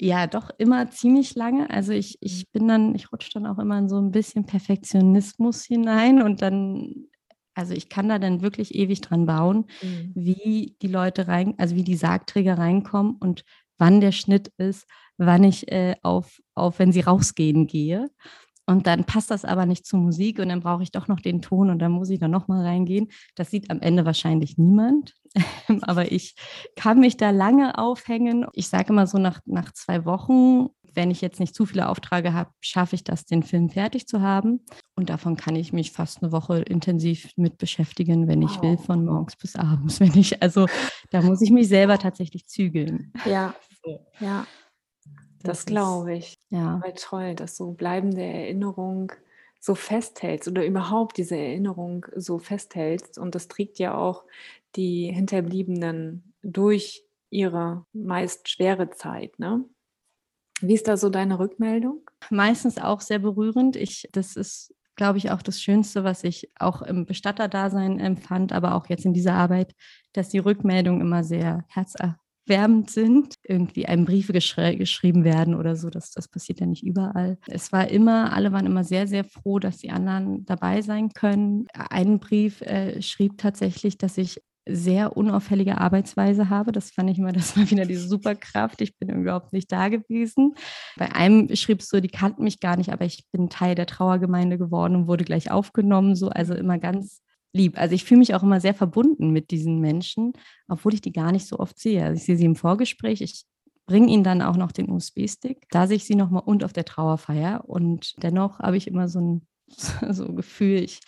ja, 0.00 0.26
doch 0.26 0.50
immer 0.58 0.90
ziemlich 0.90 1.34
lange. 1.34 1.70
Also 1.70 1.92
ich, 1.92 2.18
ich 2.20 2.44
mhm. 2.46 2.48
bin 2.52 2.68
dann, 2.68 2.94
ich 2.94 3.12
rutsche 3.12 3.30
dann 3.34 3.46
auch 3.46 3.58
immer 3.58 3.78
in 3.78 3.88
so 3.88 4.00
ein 4.00 4.12
bisschen 4.12 4.46
Perfektionismus 4.46 5.64
hinein 5.64 6.22
und 6.22 6.42
dann, 6.42 7.06
also 7.54 7.74
ich 7.74 7.88
kann 7.88 8.08
da 8.08 8.18
dann 8.18 8.42
wirklich 8.42 8.74
ewig 8.74 9.00
dran 9.00 9.26
bauen, 9.26 9.66
mhm. 9.82 10.12
wie 10.14 10.76
die 10.82 10.88
Leute 10.88 11.28
rein, 11.28 11.54
also 11.58 11.74
wie 11.74 11.84
die 11.84 11.96
Sargträger 11.96 12.58
reinkommen 12.58 13.16
und 13.16 13.44
wann 13.78 14.00
der 14.00 14.12
Schnitt 14.12 14.52
ist, 14.58 14.86
wann 15.16 15.44
ich 15.44 15.70
äh, 15.70 15.96
auf, 16.02 16.40
auf, 16.54 16.78
wenn 16.78 16.92
sie 16.92 17.00
rausgehen, 17.00 17.66
gehe. 17.66 18.08
Und 18.68 18.86
dann 18.86 19.04
passt 19.04 19.30
das 19.30 19.46
aber 19.46 19.64
nicht 19.64 19.86
zur 19.86 19.98
Musik 19.98 20.38
und 20.38 20.50
dann 20.50 20.60
brauche 20.60 20.82
ich 20.82 20.92
doch 20.92 21.08
noch 21.08 21.20
den 21.20 21.40
Ton 21.40 21.70
und 21.70 21.78
dann 21.78 21.90
muss 21.90 22.10
ich 22.10 22.18
da 22.18 22.28
nochmal 22.28 22.66
reingehen. 22.66 23.08
Das 23.34 23.50
sieht 23.50 23.70
am 23.70 23.80
Ende 23.80 24.04
wahrscheinlich 24.04 24.58
niemand, 24.58 25.14
aber 25.80 26.12
ich 26.12 26.34
kann 26.76 27.00
mich 27.00 27.16
da 27.16 27.30
lange 27.30 27.78
aufhängen. 27.78 28.44
Ich 28.52 28.68
sage 28.68 28.92
immer 28.92 29.06
so 29.06 29.16
nach, 29.16 29.40
nach 29.46 29.72
zwei 29.72 30.04
Wochen, 30.04 30.66
wenn 30.82 31.10
ich 31.10 31.22
jetzt 31.22 31.40
nicht 31.40 31.54
zu 31.54 31.64
viele 31.64 31.88
Aufträge 31.88 32.34
habe, 32.34 32.50
schaffe 32.60 32.94
ich 32.94 33.04
das, 33.04 33.24
den 33.24 33.42
Film 33.42 33.70
fertig 33.70 34.06
zu 34.06 34.20
haben. 34.20 34.60
Und 34.94 35.08
davon 35.08 35.38
kann 35.38 35.56
ich 35.56 35.72
mich 35.72 35.92
fast 35.92 36.22
eine 36.22 36.30
Woche 36.30 36.58
intensiv 36.58 37.30
mit 37.36 37.56
beschäftigen, 37.56 38.28
wenn 38.28 38.42
ich 38.42 38.56
wow. 38.56 38.62
will, 38.64 38.76
von 38.76 39.06
morgens 39.06 39.36
bis 39.36 39.56
abends. 39.56 39.98
Wenn 39.98 40.14
ich, 40.14 40.42
also 40.42 40.66
da 41.10 41.22
muss 41.22 41.40
ich 41.40 41.50
mich 41.50 41.68
selber 41.68 41.96
tatsächlich 41.98 42.46
zügeln. 42.46 43.14
Ja, 43.24 43.54
so. 43.82 44.06
ja. 44.20 44.46
Das, 45.42 45.58
das 45.58 45.66
glaube 45.66 46.14
ich. 46.14 46.38
Ja. 46.50 46.80
Aber 46.82 46.94
toll, 46.94 47.34
dass 47.34 47.56
du 47.56 47.72
bleibende 47.72 48.22
Erinnerung 48.22 49.12
so 49.60 49.74
festhältst 49.74 50.48
oder 50.48 50.64
überhaupt 50.64 51.16
diese 51.16 51.36
Erinnerung 51.36 52.06
so 52.14 52.38
festhältst. 52.38 53.18
Und 53.18 53.34
das 53.34 53.48
trägt 53.48 53.78
ja 53.78 53.96
auch 53.96 54.24
die 54.76 55.12
Hinterbliebenen 55.12 56.34
durch 56.42 57.04
ihre 57.30 57.84
meist 57.92 58.48
schwere 58.48 58.90
Zeit. 58.90 59.38
Ne? 59.38 59.64
Wie 60.60 60.74
ist 60.74 60.88
da 60.88 60.96
so 60.96 61.08
deine 61.08 61.38
Rückmeldung? 61.38 62.08
Meistens 62.30 62.78
auch 62.78 63.00
sehr 63.00 63.18
berührend. 63.18 63.76
Ich, 63.76 64.08
das 64.12 64.36
ist, 64.36 64.74
glaube 64.96 65.18
ich, 65.18 65.30
auch 65.30 65.42
das 65.42 65.60
Schönste, 65.60 66.04
was 66.04 66.24
ich 66.24 66.50
auch 66.58 66.82
im 66.82 67.06
Bestatterdasein 67.06 68.00
empfand, 68.00 68.52
aber 68.52 68.74
auch 68.74 68.86
jetzt 68.88 69.04
in 69.04 69.12
dieser 69.12 69.34
Arbeit, 69.34 69.74
dass 70.12 70.28
die 70.28 70.38
Rückmeldungen 70.38 71.00
immer 71.00 71.22
sehr 71.24 71.64
herzerwärmend 71.68 72.18
herzwärmend 72.48 72.90
sind, 72.90 73.34
irgendwie 73.42 73.86
einem 73.86 74.04
Briefe 74.04 74.32
geschri 74.32 74.76
geschrieben 74.76 75.24
werden 75.24 75.54
oder 75.54 75.76
so. 75.76 75.90
Das, 75.90 76.10
das 76.10 76.28
passiert 76.28 76.60
ja 76.60 76.66
nicht 76.66 76.82
überall. 76.82 77.38
Es 77.46 77.72
war 77.72 77.88
immer, 77.88 78.32
alle 78.32 78.52
waren 78.52 78.66
immer 78.66 78.84
sehr, 78.84 79.06
sehr 79.06 79.24
froh, 79.24 79.58
dass 79.58 79.78
die 79.78 79.90
anderen 79.90 80.44
dabei 80.46 80.82
sein 80.82 81.10
können. 81.10 81.66
Ein 81.72 82.18
Brief 82.18 82.60
äh, 82.62 83.00
schrieb 83.02 83.38
tatsächlich, 83.38 83.98
dass 83.98 84.18
ich 84.18 84.40
sehr 84.70 85.16
unauffällige 85.16 85.78
Arbeitsweise 85.78 86.50
habe. 86.50 86.72
Das 86.72 86.90
fand 86.90 87.08
ich 87.10 87.18
immer, 87.18 87.32
das 87.32 87.56
war 87.56 87.70
wieder 87.70 87.86
diese 87.86 88.06
Superkraft. 88.06 88.80
Ich 88.82 88.98
bin 88.98 89.08
überhaupt 89.08 89.52
nicht 89.52 89.72
da 89.72 89.88
gewesen. 89.88 90.54
Bei 90.96 91.14
einem 91.14 91.54
schriebst 91.54 91.92
du, 91.92 92.00
die 92.00 92.08
kannten 92.08 92.44
mich 92.44 92.60
gar 92.60 92.76
nicht, 92.76 92.92
aber 92.92 93.04
ich 93.06 93.24
bin 93.32 93.48
Teil 93.48 93.74
der 93.74 93.86
Trauergemeinde 93.86 94.58
geworden 94.58 94.94
und 94.94 95.08
wurde 95.08 95.24
gleich 95.24 95.50
aufgenommen. 95.50 96.16
So, 96.16 96.28
also 96.28 96.54
immer 96.54 96.78
ganz 96.78 97.22
lieb. 97.52 97.78
Also 97.78 97.94
ich 97.94 98.04
fühle 98.04 98.18
mich 98.18 98.34
auch 98.34 98.42
immer 98.42 98.60
sehr 98.60 98.74
verbunden 98.74 99.30
mit 99.30 99.50
diesen 99.50 99.80
Menschen, 99.80 100.32
obwohl 100.68 100.94
ich 100.94 101.00
die 101.00 101.12
gar 101.12 101.32
nicht 101.32 101.46
so 101.46 101.58
oft 101.58 101.78
sehe. 101.78 102.04
Also 102.04 102.18
ich 102.18 102.24
sehe 102.24 102.36
sie 102.36 102.44
im 102.44 102.56
Vorgespräch, 102.56 103.20
ich 103.20 103.44
bringe 103.86 104.12
ihnen 104.12 104.22
dann 104.22 104.42
auch 104.42 104.56
noch 104.56 104.70
den 104.70 104.90
USB-Stick. 104.90 105.66
Da 105.70 105.86
sehe 105.86 105.96
ich 105.96 106.04
sie 106.04 106.14
nochmal 106.14 106.42
und 106.44 106.62
auf 106.62 106.72
der 106.72 106.84
Trauerfeier. 106.84 107.64
Und 107.66 108.14
dennoch 108.22 108.60
habe 108.60 108.76
ich 108.76 108.86
immer 108.86 109.08
so 109.08 109.20
ein 109.20 109.46
so 110.10 110.32
Gefühl, 110.34 110.82
ich, 110.82 111.00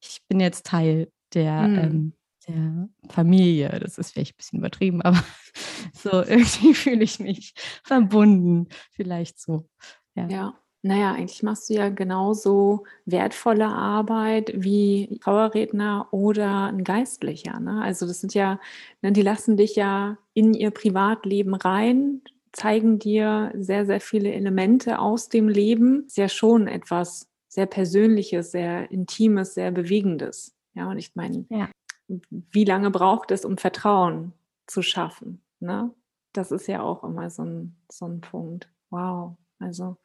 ich 0.00 0.20
bin 0.28 0.40
jetzt 0.40 0.66
Teil 0.66 1.10
der, 1.34 1.68
mhm. 1.68 1.78
ähm, 1.78 2.12
der 2.46 2.88
Familie. 3.10 3.78
Das 3.80 3.98
ist 3.98 4.12
vielleicht 4.12 4.34
ein 4.34 4.38
bisschen 4.38 4.58
übertrieben, 4.60 5.02
aber 5.02 5.22
so 5.92 6.10
irgendwie 6.10 6.74
fühle 6.74 7.02
ich 7.02 7.18
mich 7.18 7.54
verbunden. 7.84 8.68
Vielleicht 8.92 9.40
so. 9.40 9.68
Ja. 10.14 10.28
ja. 10.28 10.58
Naja, 10.82 11.12
eigentlich 11.12 11.42
machst 11.42 11.68
du 11.68 11.74
ja 11.74 11.88
genauso 11.88 12.84
wertvolle 13.04 13.66
Arbeit 13.66 14.52
wie 14.54 15.18
Trauerredner 15.22 16.06
oder 16.12 16.66
ein 16.66 16.84
Geistlicher. 16.84 17.58
Ne? 17.58 17.82
Also 17.82 18.06
das 18.06 18.20
sind 18.20 18.32
ja, 18.32 18.60
ne, 19.02 19.10
die 19.10 19.22
lassen 19.22 19.56
dich 19.56 19.74
ja 19.74 20.18
in 20.34 20.54
ihr 20.54 20.70
Privatleben 20.70 21.54
rein, 21.54 22.22
zeigen 22.52 23.00
dir 23.00 23.52
sehr, 23.56 23.86
sehr 23.86 24.00
viele 24.00 24.32
Elemente 24.32 25.00
aus 25.00 25.28
dem 25.28 25.48
Leben. 25.48 26.06
Ist 26.06 26.16
ja 26.16 26.28
schon 26.28 26.68
etwas 26.68 27.28
sehr 27.48 27.66
Persönliches, 27.66 28.52
sehr 28.52 28.90
Intimes, 28.92 29.54
sehr 29.54 29.72
Bewegendes. 29.72 30.54
Ja, 30.74 30.88
und 30.88 30.98
ich 30.98 31.16
meine, 31.16 31.44
ja. 31.50 31.68
wie 32.06 32.64
lange 32.64 32.92
braucht 32.92 33.32
es, 33.32 33.44
um 33.44 33.58
Vertrauen 33.58 34.32
zu 34.68 34.82
schaffen? 34.82 35.42
Ne? 35.58 35.92
Das 36.32 36.52
ist 36.52 36.68
ja 36.68 36.82
auch 36.82 37.02
immer 37.02 37.30
so 37.30 37.42
ein, 37.42 37.76
so 37.90 38.06
ein 38.06 38.20
Punkt. 38.20 38.68
Wow. 38.90 39.36
Also 39.58 39.96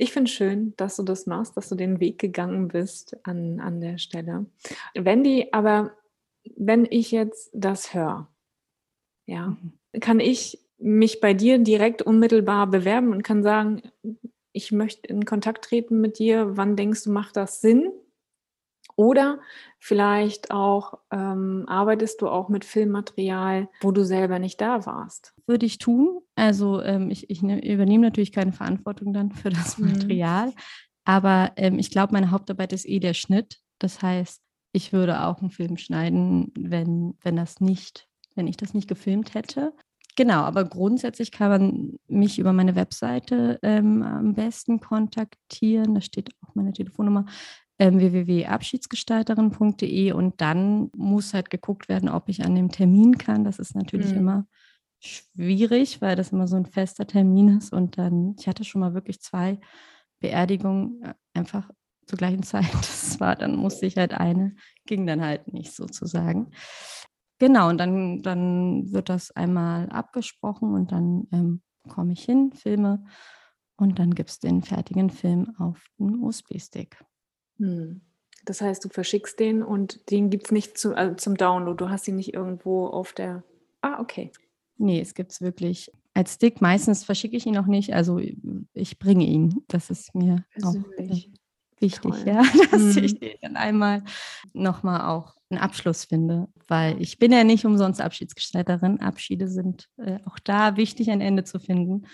ich 0.00 0.12
finde 0.12 0.30
schön, 0.30 0.74
dass 0.76 0.96
du 0.96 1.02
das 1.02 1.26
machst, 1.26 1.56
dass 1.56 1.68
du 1.68 1.74
den 1.74 2.00
Weg 2.00 2.18
gegangen 2.18 2.68
bist 2.68 3.16
an, 3.22 3.60
an 3.60 3.80
der 3.80 3.98
Stelle. 3.98 4.46
Wendy, 4.94 5.48
aber 5.52 5.92
wenn 6.56 6.86
ich 6.88 7.10
jetzt 7.10 7.50
das 7.52 7.92
höre, 7.92 8.28
ja, 9.26 9.48
mhm. 9.48 10.00
kann 10.00 10.18
ich 10.18 10.58
mich 10.78 11.20
bei 11.20 11.34
dir 11.34 11.58
direkt 11.58 12.00
unmittelbar 12.00 12.66
bewerben 12.66 13.12
und 13.12 13.22
kann 13.22 13.42
sagen, 13.42 13.82
ich 14.52 14.72
möchte 14.72 15.06
in 15.06 15.26
Kontakt 15.26 15.66
treten 15.66 16.00
mit 16.00 16.18
dir. 16.18 16.56
Wann 16.56 16.76
denkst 16.76 17.04
du, 17.04 17.12
macht 17.12 17.36
das 17.36 17.60
Sinn? 17.60 17.92
Oder 19.00 19.38
vielleicht 19.78 20.50
auch 20.50 20.98
ähm, 21.10 21.64
arbeitest 21.66 22.20
du 22.20 22.28
auch 22.28 22.50
mit 22.50 22.66
Filmmaterial, 22.66 23.70
wo 23.80 23.92
du 23.92 24.04
selber 24.04 24.38
nicht 24.38 24.60
da 24.60 24.84
warst. 24.84 25.32
Würde 25.46 25.64
ich 25.64 25.78
tun. 25.78 26.20
Also 26.34 26.82
ähm, 26.82 27.10
ich, 27.10 27.30
ich 27.30 27.40
ne, 27.40 27.66
übernehme 27.66 28.04
natürlich 28.04 28.30
keine 28.30 28.52
Verantwortung 28.52 29.14
dann 29.14 29.32
für 29.32 29.48
das 29.48 29.78
mhm. 29.78 29.92
Material. 29.92 30.48
Mhm. 30.48 30.54
Aber 31.06 31.52
ähm, 31.56 31.78
ich 31.78 31.90
glaube, 31.90 32.12
meine 32.12 32.30
Hauptarbeit 32.30 32.74
ist 32.74 32.86
eh 32.86 33.00
der 33.00 33.14
Schnitt. 33.14 33.56
Das 33.78 34.02
heißt, 34.02 34.42
ich 34.72 34.92
würde 34.92 35.24
auch 35.24 35.40
einen 35.40 35.50
Film 35.50 35.78
schneiden, 35.78 36.52
wenn, 36.54 37.14
wenn 37.22 37.36
das 37.36 37.58
nicht, 37.58 38.06
wenn 38.34 38.46
ich 38.46 38.58
das 38.58 38.74
nicht 38.74 38.86
gefilmt 38.86 39.32
hätte. 39.32 39.72
Genau, 40.14 40.42
aber 40.42 40.66
grundsätzlich 40.66 41.32
kann 41.32 41.48
man 41.48 41.96
mich 42.06 42.38
über 42.38 42.52
meine 42.52 42.74
Webseite 42.74 43.58
ähm, 43.62 44.02
am 44.02 44.34
besten 44.34 44.78
kontaktieren. 44.78 45.94
Da 45.94 46.02
steht 46.02 46.28
auch 46.42 46.54
meine 46.54 46.74
Telefonnummer 46.74 47.24
www.abschiedsgestalterin.de 47.80 50.12
und 50.12 50.40
dann 50.40 50.90
muss 50.94 51.34
halt 51.34 51.50
geguckt 51.50 51.88
werden, 51.88 52.08
ob 52.08 52.28
ich 52.28 52.44
an 52.44 52.54
dem 52.54 52.70
Termin 52.70 53.18
kann. 53.18 53.42
Das 53.44 53.58
ist 53.58 53.74
natürlich 53.74 54.12
mhm. 54.12 54.18
immer 54.18 54.46
schwierig, 55.00 56.00
weil 56.02 56.14
das 56.14 56.32
immer 56.32 56.46
so 56.46 56.56
ein 56.56 56.66
fester 56.66 57.06
Termin 57.06 57.58
ist 57.58 57.72
und 57.72 57.98
dann, 57.98 58.36
ich 58.38 58.46
hatte 58.46 58.64
schon 58.64 58.82
mal 58.82 58.94
wirklich 58.94 59.20
zwei 59.20 59.58
Beerdigungen 60.20 61.02
äh, 61.02 61.14
einfach 61.32 61.70
zur 62.06 62.18
gleichen 62.18 62.42
Zeit. 62.42 62.72
Das 62.74 63.18
war, 63.18 63.36
dann 63.36 63.56
musste 63.56 63.86
ich 63.86 63.96
halt 63.96 64.12
eine, 64.12 64.54
ging 64.86 65.06
dann 65.06 65.22
halt 65.22 65.52
nicht 65.52 65.72
sozusagen. 65.72 66.50
Genau, 67.38 67.70
und 67.70 67.78
dann, 67.78 68.20
dann 68.20 68.92
wird 68.92 69.08
das 69.08 69.30
einmal 69.30 69.88
abgesprochen 69.88 70.74
und 70.74 70.92
dann 70.92 71.26
ähm, 71.32 71.62
komme 71.88 72.12
ich 72.12 72.22
hin, 72.22 72.52
filme 72.52 73.06
und 73.76 73.98
dann 73.98 74.14
gibt 74.14 74.28
es 74.28 74.38
den 74.38 74.62
fertigen 74.62 75.08
Film 75.08 75.54
auf 75.56 75.86
den 75.98 76.16
USB-Stick. 76.16 77.02
Hm. 77.60 78.00
Das 78.44 78.60
heißt, 78.60 78.84
du 78.84 78.88
verschickst 78.88 79.38
den 79.38 79.62
und 79.62 80.10
den 80.10 80.30
gibt 80.30 80.46
es 80.46 80.52
nicht 80.52 80.78
zu, 80.78 80.96
also 80.96 81.14
zum 81.14 81.36
Download. 81.36 81.76
Du 81.76 81.90
hast 81.90 82.08
ihn 82.08 82.16
nicht 82.16 82.34
irgendwo 82.34 82.86
auf 82.86 83.12
der. 83.12 83.44
Ah, 83.82 84.00
okay. 84.00 84.32
Nee, 84.78 85.00
es 85.00 85.14
gibt 85.14 85.32
es 85.32 85.40
wirklich 85.42 85.92
als 86.14 86.34
Stick. 86.34 86.60
Meistens 86.60 87.04
verschicke 87.04 87.36
ich 87.36 87.46
ihn 87.46 87.54
noch 87.54 87.66
nicht. 87.66 87.94
Also 87.94 88.18
ich 88.72 88.98
bringe 88.98 89.26
ihn. 89.26 89.62
Das 89.68 89.90
ist 89.90 90.14
mir 90.14 90.44
Persönlich. 90.52 91.30
auch 91.30 91.82
wichtig, 91.82 92.10
Toll. 92.10 92.22
ja, 92.26 92.42
dass 92.70 92.96
hm. 92.96 93.04
ich 93.04 93.20
den 93.20 93.36
dann 93.42 93.56
einmal 93.56 94.02
nochmal 94.54 95.02
auch 95.02 95.36
einen 95.50 95.60
Abschluss 95.60 96.04
finde. 96.06 96.48
Weil 96.66 97.00
ich 97.00 97.18
bin 97.18 97.32
ja 97.32 97.44
nicht 97.44 97.66
umsonst 97.66 98.00
Abschiedsgestalterin. 98.00 99.00
Abschiede 99.00 99.48
sind 99.48 99.88
äh, 99.98 100.18
auch 100.24 100.38
da 100.38 100.76
wichtig, 100.76 101.10
ein 101.10 101.20
Ende 101.20 101.44
zu 101.44 101.60
finden. 101.60 102.06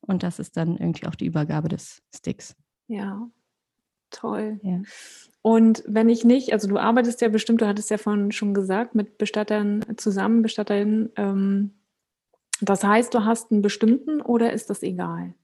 Und 0.00 0.24
das 0.24 0.40
ist 0.40 0.56
dann 0.56 0.76
irgendwie 0.76 1.06
auch 1.06 1.14
die 1.14 1.26
Übergabe 1.26 1.68
des 1.68 2.02
Sticks. 2.14 2.56
Ja, 2.88 3.28
Toll. 4.10 4.60
Ja. 4.62 4.80
Und 5.42 5.82
wenn 5.86 6.08
ich 6.08 6.24
nicht, 6.24 6.52
also 6.52 6.68
du 6.68 6.78
arbeitest 6.78 7.20
ja 7.20 7.28
bestimmt, 7.28 7.60
du 7.60 7.66
hattest 7.66 7.90
ja 7.90 7.98
vorhin 7.98 8.32
schon 8.32 8.54
gesagt, 8.54 8.94
mit 8.94 9.18
Bestattern 9.18 9.84
zusammen, 9.96 10.42
Bestatterinnen. 10.42 11.10
Ähm, 11.16 11.74
das 12.60 12.82
heißt, 12.82 13.14
du 13.14 13.24
hast 13.24 13.52
einen 13.52 13.62
bestimmten 13.62 14.20
oder 14.20 14.52
ist 14.52 14.68
das 14.68 14.82
egal, 14.82 15.34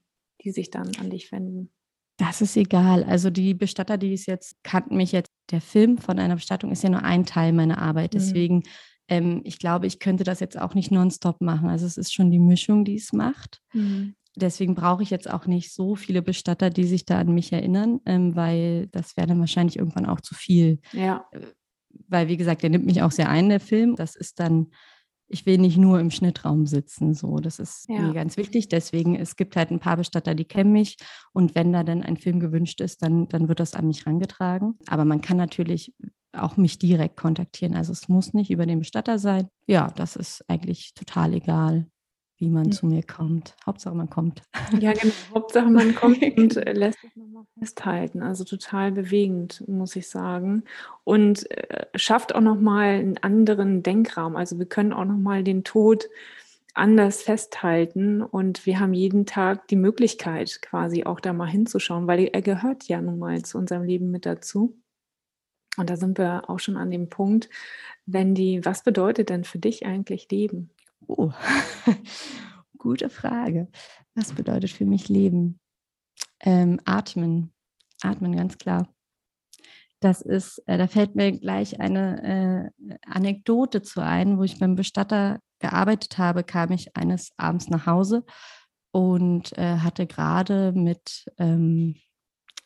die 0.41 0.51
sich 0.51 0.69
dann 0.69 0.91
an 0.99 1.09
dich 1.09 1.31
wenden? 1.31 1.71
Das 2.17 2.41
ist 2.41 2.55
egal. 2.55 3.03
Also 3.03 3.29
die 3.29 3.53
Bestatter, 3.53 3.97
die 3.97 4.13
es 4.13 4.25
jetzt 4.25 4.57
kannten 4.63 4.95
mich 4.97 5.11
jetzt, 5.11 5.31
der 5.51 5.61
Film 5.61 5.97
von 5.97 6.19
einer 6.19 6.35
Bestattung 6.35 6.71
ist 6.71 6.83
ja 6.83 6.89
nur 6.89 7.03
ein 7.03 7.25
Teil 7.25 7.51
meiner 7.51 7.77
Arbeit. 7.77 8.13
Mhm. 8.13 8.17
Deswegen, 8.17 8.63
ähm, 9.07 9.41
ich 9.43 9.59
glaube, 9.59 9.87
ich 9.87 9.99
könnte 9.99 10.23
das 10.23 10.39
jetzt 10.39 10.59
auch 10.59 10.75
nicht 10.75 10.91
nonstop 10.91 11.41
machen. 11.41 11.69
Also 11.69 11.85
es 11.85 11.97
ist 11.97 12.13
schon 12.13 12.31
die 12.31 12.39
Mischung, 12.39 12.85
die 12.85 12.95
es 12.95 13.11
macht. 13.13 13.61
Mhm 13.73 14.15
deswegen 14.35 14.75
brauche 14.75 15.03
ich 15.03 15.09
jetzt 15.09 15.29
auch 15.29 15.45
nicht 15.45 15.73
so 15.73 15.95
viele 15.95 16.21
Bestatter, 16.21 16.69
die 16.69 16.85
sich 16.85 17.05
da 17.05 17.19
an 17.19 17.33
mich 17.33 17.51
erinnern, 17.51 17.99
ähm, 18.05 18.35
weil 18.35 18.87
das 18.87 19.17
wäre 19.17 19.27
dann 19.27 19.39
wahrscheinlich 19.39 19.77
irgendwann 19.77 20.05
auch 20.05 20.21
zu 20.21 20.35
viel. 20.35 20.79
Ja. 20.91 21.25
Äh, 21.31 21.41
weil, 22.07 22.27
wie 22.27 22.37
gesagt, 22.37 22.63
der 22.63 22.69
nimmt 22.69 22.85
mich 22.85 23.01
auch 23.01 23.11
sehr 23.11 23.29
ein, 23.29 23.49
der 23.49 23.59
Film. 23.59 23.95
Das 23.95 24.15
ist 24.15 24.39
dann, 24.39 24.67
ich 25.27 25.45
will 25.45 25.57
nicht 25.57 25.77
nur 25.77 25.99
im 25.99 26.11
Schnittraum 26.11 26.65
sitzen, 26.65 27.13
so. 27.13 27.37
Das 27.37 27.59
ist 27.59 27.87
ja. 27.89 28.01
mir 28.01 28.13
ganz 28.13 28.37
wichtig. 28.37 28.67
Deswegen, 28.67 29.15
es 29.15 29.35
gibt 29.37 29.55
halt 29.55 29.71
ein 29.71 29.79
paar 29.79 29.97
Bestatter, 29.97 30.35
die 30.35 30.45
kennen 30.45 30.73
mich. 30.73 30.97
Und 31.33 31.55
wenn 31.55 31.71
da 31.71 31.83
dann 31.83 32.03
ein 32.03 32.17
Film 32.17 32.39
gewünscht 32.39 32.81
ist, 32.81 33.01
dann, 33.01 33.27
dann 33.29 33.47
wird 33.47 33.59
das 33.59 33.73
an 33.73 33.87
mich 33.87 34.05
rangetragen. 34.05 34.77
Aber 34.87 35.05
man 35.05 35.21
kann 35.21 35.37
natürlich 35.37 35.93
auch 36.33 36.57
mich 36.57 36.77
direkt 36.77 37.15
kontaktieren. 37.15 37.75
Also 37.75 37.93
es 37.93 38.09
muss 38.09 38.33
nicht 38.33 38.51
über 38.51 38.65
den 38.65 38.79
Bestatter 38.79 39.17
sein. 39.17 39.47
Ja, 39.67 39.91
das 39.95 40.17
ist 40.17 40.43
eigentlich 40.49 40.93
total 40.93 41.33
egal 41.33 41.87
wie 42.37 42.49
man 42.49 42.67
mhm. 42.67 42.71
zu 42.71 42.85
mir 42.85 43.03
kommt. 43.03 43.55
Hauptsache, 43.65 43.95
man 43.95 44.09
kommt. 44.09 44.41
Ja, 44.79 44.93
genau. 44.93 45.13
Hauptsache, 45.33 45.69
man 45.69 45.95
kommt 45.95 46.21
und 46.21 46.57
äh, 46.57 46.73
lässt 46.73 46.99
sich 47.01 47.15
nochmal 47.15 47.45
festhalten. 47.57 48.21
Also 48.21 48.43
total 48.43 48.91
bewegend, 48.91 49.63
muss 49.67 49.95
ich 49.95 50.09
sagen. 50.09 50.63
Und 51.03 51.49
äh, 51.51 51.85
schafft 51.95 52.35
auch 52.35 52.41
nochmal 52.41 52.95
einen 52.95 53.17
anderen 53.17 53.83
Denkraum. 53.83 54.35
Also 54.35 54.59
wir 54.59 54.65
können 54.65 54.93
auch 54.93 55.05
nochmal 55.05 55.43
den 55.43 55.63
Tod 55.63 56.09
anders 56.73 57.23
festhalten 57.23 58.21
und 58.21 58.65
wir 58.65 58.79
haben 58.79 58.93
jeden 58.93 59.25
Tag 59.25 59.67
die 59.69 59.77
Möglichkeit, 59.77 60.61
quasi 60.61 61.05
auch 61.05 61.21
da 61.21 61.31
mal 61.31 61.47
hinzuschauen, 61.47 62.05
weil 62.05 62.29
er 62.31 62.41
gehört 62.41 62.83
ja 62.89 63.01
nun 63.01 63.17
mal 63.17 63.41
zu 63.43 63.57
unserem 63.57 63.83
Leben 63.83 64.11
mit 64.11 64.25
dazu. 64.25 64.77
Und 65.77 65.89
da 65.89 65.95
sind 65.95 66.17
wir 66.17 66.49
auch 66.49 66.59
schon 66.59 66.77
an 66.77 66.91
dem 66.91 67.09
Punkt, 67.09 67.49
wenn 68.05 68.35
die, 68.35 68.63
was 68.65 68.83
bedeutet 68.83 69.29
denn 69.29 69.43
für 69.43 69.57
dich 69.57 69.85
eigentlich 69.85 70.29
Leben? 70.29 70.69
Oh, 71.07 71.31
gute 72.77 73.09
Frage. 73.09 73.67
Was 74.15 74.33
bedeutet 74.33 74.71
für 74.71 74.85
mich 74.85 75.09
Leben? 75.09 75.59
Ähm, 76.41 76.79
atmen. 76.85 77.53
Atmen, 78.01 78.35
ganz 78.35 78.57
klar. 78.57 78.87
Das 79.99 80.21
ist, 80.21 80.59
äh, 80.67 80.77
da 80.77 80.87
fällt 80.87 81.15
mir 81.15 81.31
gleich 81.31 81.79
eine 81.79 82.71
äh, 82.79 82.95
Anekdote 83.07 83.81
zu 83.81 84.01
ein, 84.01 84.37
wo 84.37 84.43
ich 84.43 84.59
beim 84.59 84.75
Bestatter 84.75 85.39
gearbeitet 85.59 86.17
habe, 86.17 86.43
kam 86.43 86.71
ich 86.71 86.95
eines 86.95 87.31
Abends 87.37 87.69
nach 87.69 87.85
Hause 87.85 88.23
und 88.91 89.57
äh, 89.57 89.77
hatte 89.77 90.05
gerade 90.05 90.73
mit, 90.73 91.25
ähm, 91.37 91.95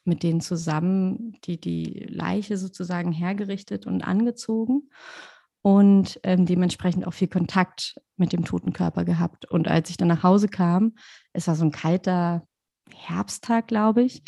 mit 0.04 0.23
denen 0.23 0.41
zusammen 0.41 1.38
die, 1.45 1.60
die 1.60 2.06
Leiche 2.10 2.58
sozusagen 2.58 3.12
hergerichtet 3.12 3.86
und 3.86 4.02
angezogen. 4.02 4.89
Und 5.62 6.19
ähm, 6.24 6.45
dementsprechend 6.45 7.06
auch 7.06 7.13
viel 7.13 7.28
Kontakt 7.28 7.95
mit 8.17 8.34
dem 8.34 8.45
toten 8.45 8.74
Körper 8.74 9.04
gehabt. 9.04 9.45
Und 9.45 9.67
als 9.67 9.89
ich 9.89 9.98
dann 9.98 10.08
nach 10.08 10.24
Hause 10.24 10.48
kam, 10.48 10.95
es 11.34 11.48
war 11.48 11.56
so 11.56 11.65
ein 11.65 11.72
kalter 11.72 12.43
Herbsttag, 12.93 13.67
glaube 13.67 14.04
ich, 14.04 14.24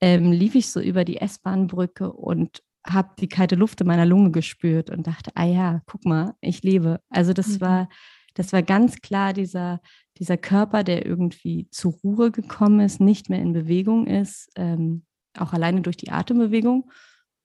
ähm, 0.00 0.32
lief 0.32 0.54
ich 0.54 0.70
so 0.70 0.80
über 0.80 1.04
die 1.04 1.18
S-Bahn-Brücke 1.18 2.12
und 2.12 2.62
habe 2.84 3.10
die 3.20 3.28
kalte 3.28 3.54
Luft 3.54 3.80
in 3.80 3.86
meiner 3.86 4.06
Lunge 4.06 4.32
gespürt 4.32 4.90
und 4.90 5.06
dachte, 5.06 5.30
ah 5.36 5.44
ja, 5.44 5.82
guck 5.86 6.04
mal, 6.04 6.34
ich 6.40 6.62
lebe. 6.62 7.00
Also 7.08 7.32
das 7.32 7.48
mhm. 7.48 7.60
war, 7.60 7.88
das 8.34 8.52
war 8.52 8.62
ganz 8.62 9.00
klar 9.00 9.32
dieser, 9.32 9.80
dieser 10.18 10.36
Körper, 10.36 10.82
der 10.82 11.06
irgendwie 11.06 11.68
zur 11.70 11.92
Ruhe 11.92 12.32
gekommen 12.32 12.80
ist, 12.80 13.00
nicht 13.00 13.30
mehr 13.30 13.40
in 13.40 13.52
Bewegung 13.52 14.08
ist, 14.08 14.50
ähm, 14.56 15.04
auch 15.38 15.52
alleine 15.52 15.82
durch 15.82 15.96
die 15.96 16.10
Atembewegung. 16.10 16.90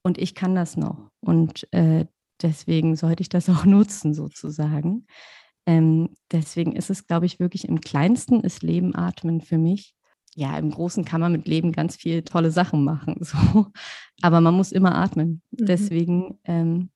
Und 0.02 0.18
ich 0.18 0.34
kann 0.34 0.56
das 0.56 0.78
noch. 0.78 1.12
Und 1.20 1.72
äh, 1.74 2.06
deswegen 2.42 2.96
sollte 2.96 3.22
ich 3.22 3.30
das 3.30 3.50
auch 3.50 3.66
nutzen, 3.66 4.14
sozusagen. 4.14 5.08
Ähm, 5.66 6.16
deswegen 6.32 6.76
ist 6.76 6.90
es, 6.90 7.08
glaube 7.08 7.26
ich, 7.26 7.40
wirklich 7.40 7.68
im 7.68 7.82
kleinsten 7.82 8.42
ist 8.42 8.64
Leben 8.64 8.96
atmen 8.96 9.42
für 9.42 9.58
mich. 9.58 9.94
Ja, 10.34 10.58
im 10.58 10.70
Großen 10.70 11.04
kann 11.04 11.20
man 11.20 11.32
mit 11.32 11.48
Leben 11.48 11.72
ganz 11.72 11.96
viele 11.96 12.24
tolle 12.24 12.52
Sachen 12.52 12.84
machen. 12.84 13.18
So. 13.22 13.68
Aber 14.22 14.40
man 14.40 14.54
muss 14.54 14.72
immer 14.72 14.96
atmen. 14.96 15.42
Mhm. 15.52 15.66
Deswegen 15.66 16.40
ähm, 16.46 16.90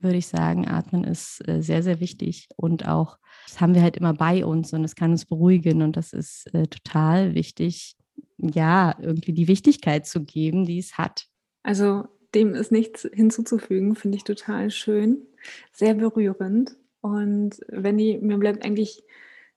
würde 0.00 0.16
ich 0.16 0.26
sagen, 0.26 0.66
atmen 0.66 1.04
ist 1.04 1.46
äh, 1.46 1.62
sehr, 1.62 1.82
sehr 1.82 2.00
wichtig. 2.00 2.48
Und 2.56 2.88
auch, 2.88 3.18
das 3.46 3.60
haben 3.60 3.74
wir 3.74 3.82
halt 3.82 3.96
immer 3.96 4.14
bei 4.14 4.44
uns 4.44 4.72
und 4.72 4.84
es 4.84 4.96
kann 4.96 5.12
uns 5.12 5.24
beruhigen. 5.24 5.82
Und 5.82 5.96
das 5.96 6.12
ist 6.12 6.52
äh, 6.54 6.66
total 6.66 7.34
wichtig, 7.34 7.96
ja, 8.38 8.94
irgendwie 9.00 9.32
die 9.32 9.48
Wichtigkeit 9.48 10.06
zu 10.06 10.24
geben, 10.24 10.66
die 10.66 10.78
es 10.78 10.98
hat. 10.98 11.26
Also 11.62 12.04
dem 12.36 12.54
ist 12.54 12.70
nichts 12.70 13.08
hinzuzufügen, 13.12 13.96
finde 13.96 14.16
ich 14.18 14.24
total 14.24 14.70
schön, 14.70 15.26
sehr 15.72 15.94
berührend. 15.94 16.76
Und 17.00 17.60
wenn 17.68 17.96
die, 17.96 18.18
mir 18.18 18.36
bleibt 18.36 18.64
eigentlich 18.64 19.02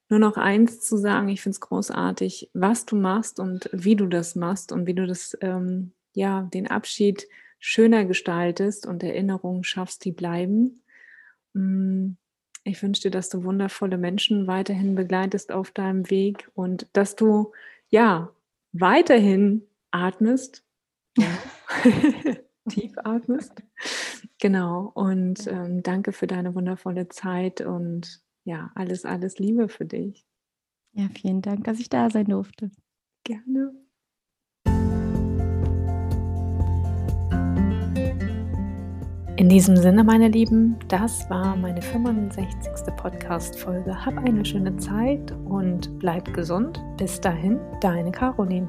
nur 0.07 0.19
noch 0.19 0.37
eins 0.37 0.79
zu 0.79 0.97
sagen, 0.97 1.27
ich 1.27 1.41
finde 1.41 1.55
es 1.55 1.59
großartig, 1.59 2.49
was 2.53 2.85
du 2.85 2.95
machst 2.95 3.39
und 3.39 3.69
wie 3.73 3.95
du 3.95 4.07
das 4.07 4.35
machst 4.35 4.71
und 4.71 4.87
wie 4.87 4.93
du 4.93 5.05
das, 5.05 5.37
ähm, 5.41 5.91
ja, 6.15 6.49
den 6.53 6.67
Abschied 6.67 7.27
schöner 7.59 8.05
gestaltest 8.05 8.87
und 8.87 9.03
Erinnerungen 9.03 9.63
schaffst, 9.65 10.05
die 10.05 10.13
bleiben. 10.13 10.81
Mm, 11.53 12.11
ich 12.63 12.81
wünsche 12.81 13.03
dir, 13.03 13.11
dass 13.11 13.29
du 13.29 13.43
wundervolle 13.43 13.97
Menschen 13.97 14.47
weiterhin 14.47 14.95
begleitest 14.95 15.51
auf 15.51 15.71
deinem 15.71 16.09
Weg 16.09 16.49
und 16.55 16.87
dass 16.93 17.15
du, 17.15 17.51
ja, 17.89 18.31
weiterhin 18.71 19.63
atmest. 19.91 20.63
Ja. 21.17 21.27
tief 22.69 22.93
atmest. 23.03 23.61
Genau. 24.39 24.91
Und 24.93 25.47
ähm, 25.47 25.83
danke 25.83 26.11
für 26.11 26.27
deine 26.27 26.55
wundervolle 26.55 27.09
Zeit 27.09 27.61
und 27.61 28.21
ja, 28.45 28.71
alles, 28.75 29.05
alles 29.05 29.37
Liebe 29.37 29.69
für 29.69 29.85
dich. 29.85 30.25
Ja, 30.93 31.07
vielen 31.13 31.41
Dank, 31.41 31.65
dass 31.65 31.79
ich 31.79 31.89
da 31.89 32.09
sein 32.09 32.25
durfte. 32.25 32.71
Gerne. 33.23 33.73
In 39.39 39.47
diesem 39.47 39.77
Sinne, 39.77 40.03
meine 40.03 40.27
Lieben, 40.27 40.75
das 40.89 41.29
war 41.29 41.55
meine 41.55 41.81
65. 41.81 42.93
Podcast-Folge. 42.97 44.05
Hab 44.05 44.17
eine 44.17 44.43
schöne 44.43 44.75
Zeit 44.75 45.31
und 45.45 45.97
bleib 45.99 46.33
gesund. 46.33 46.81
Bis 46.97 47.21
dahin, 47.21 47.57
deine 47.79 48.11
Caroline. 48.11 48.67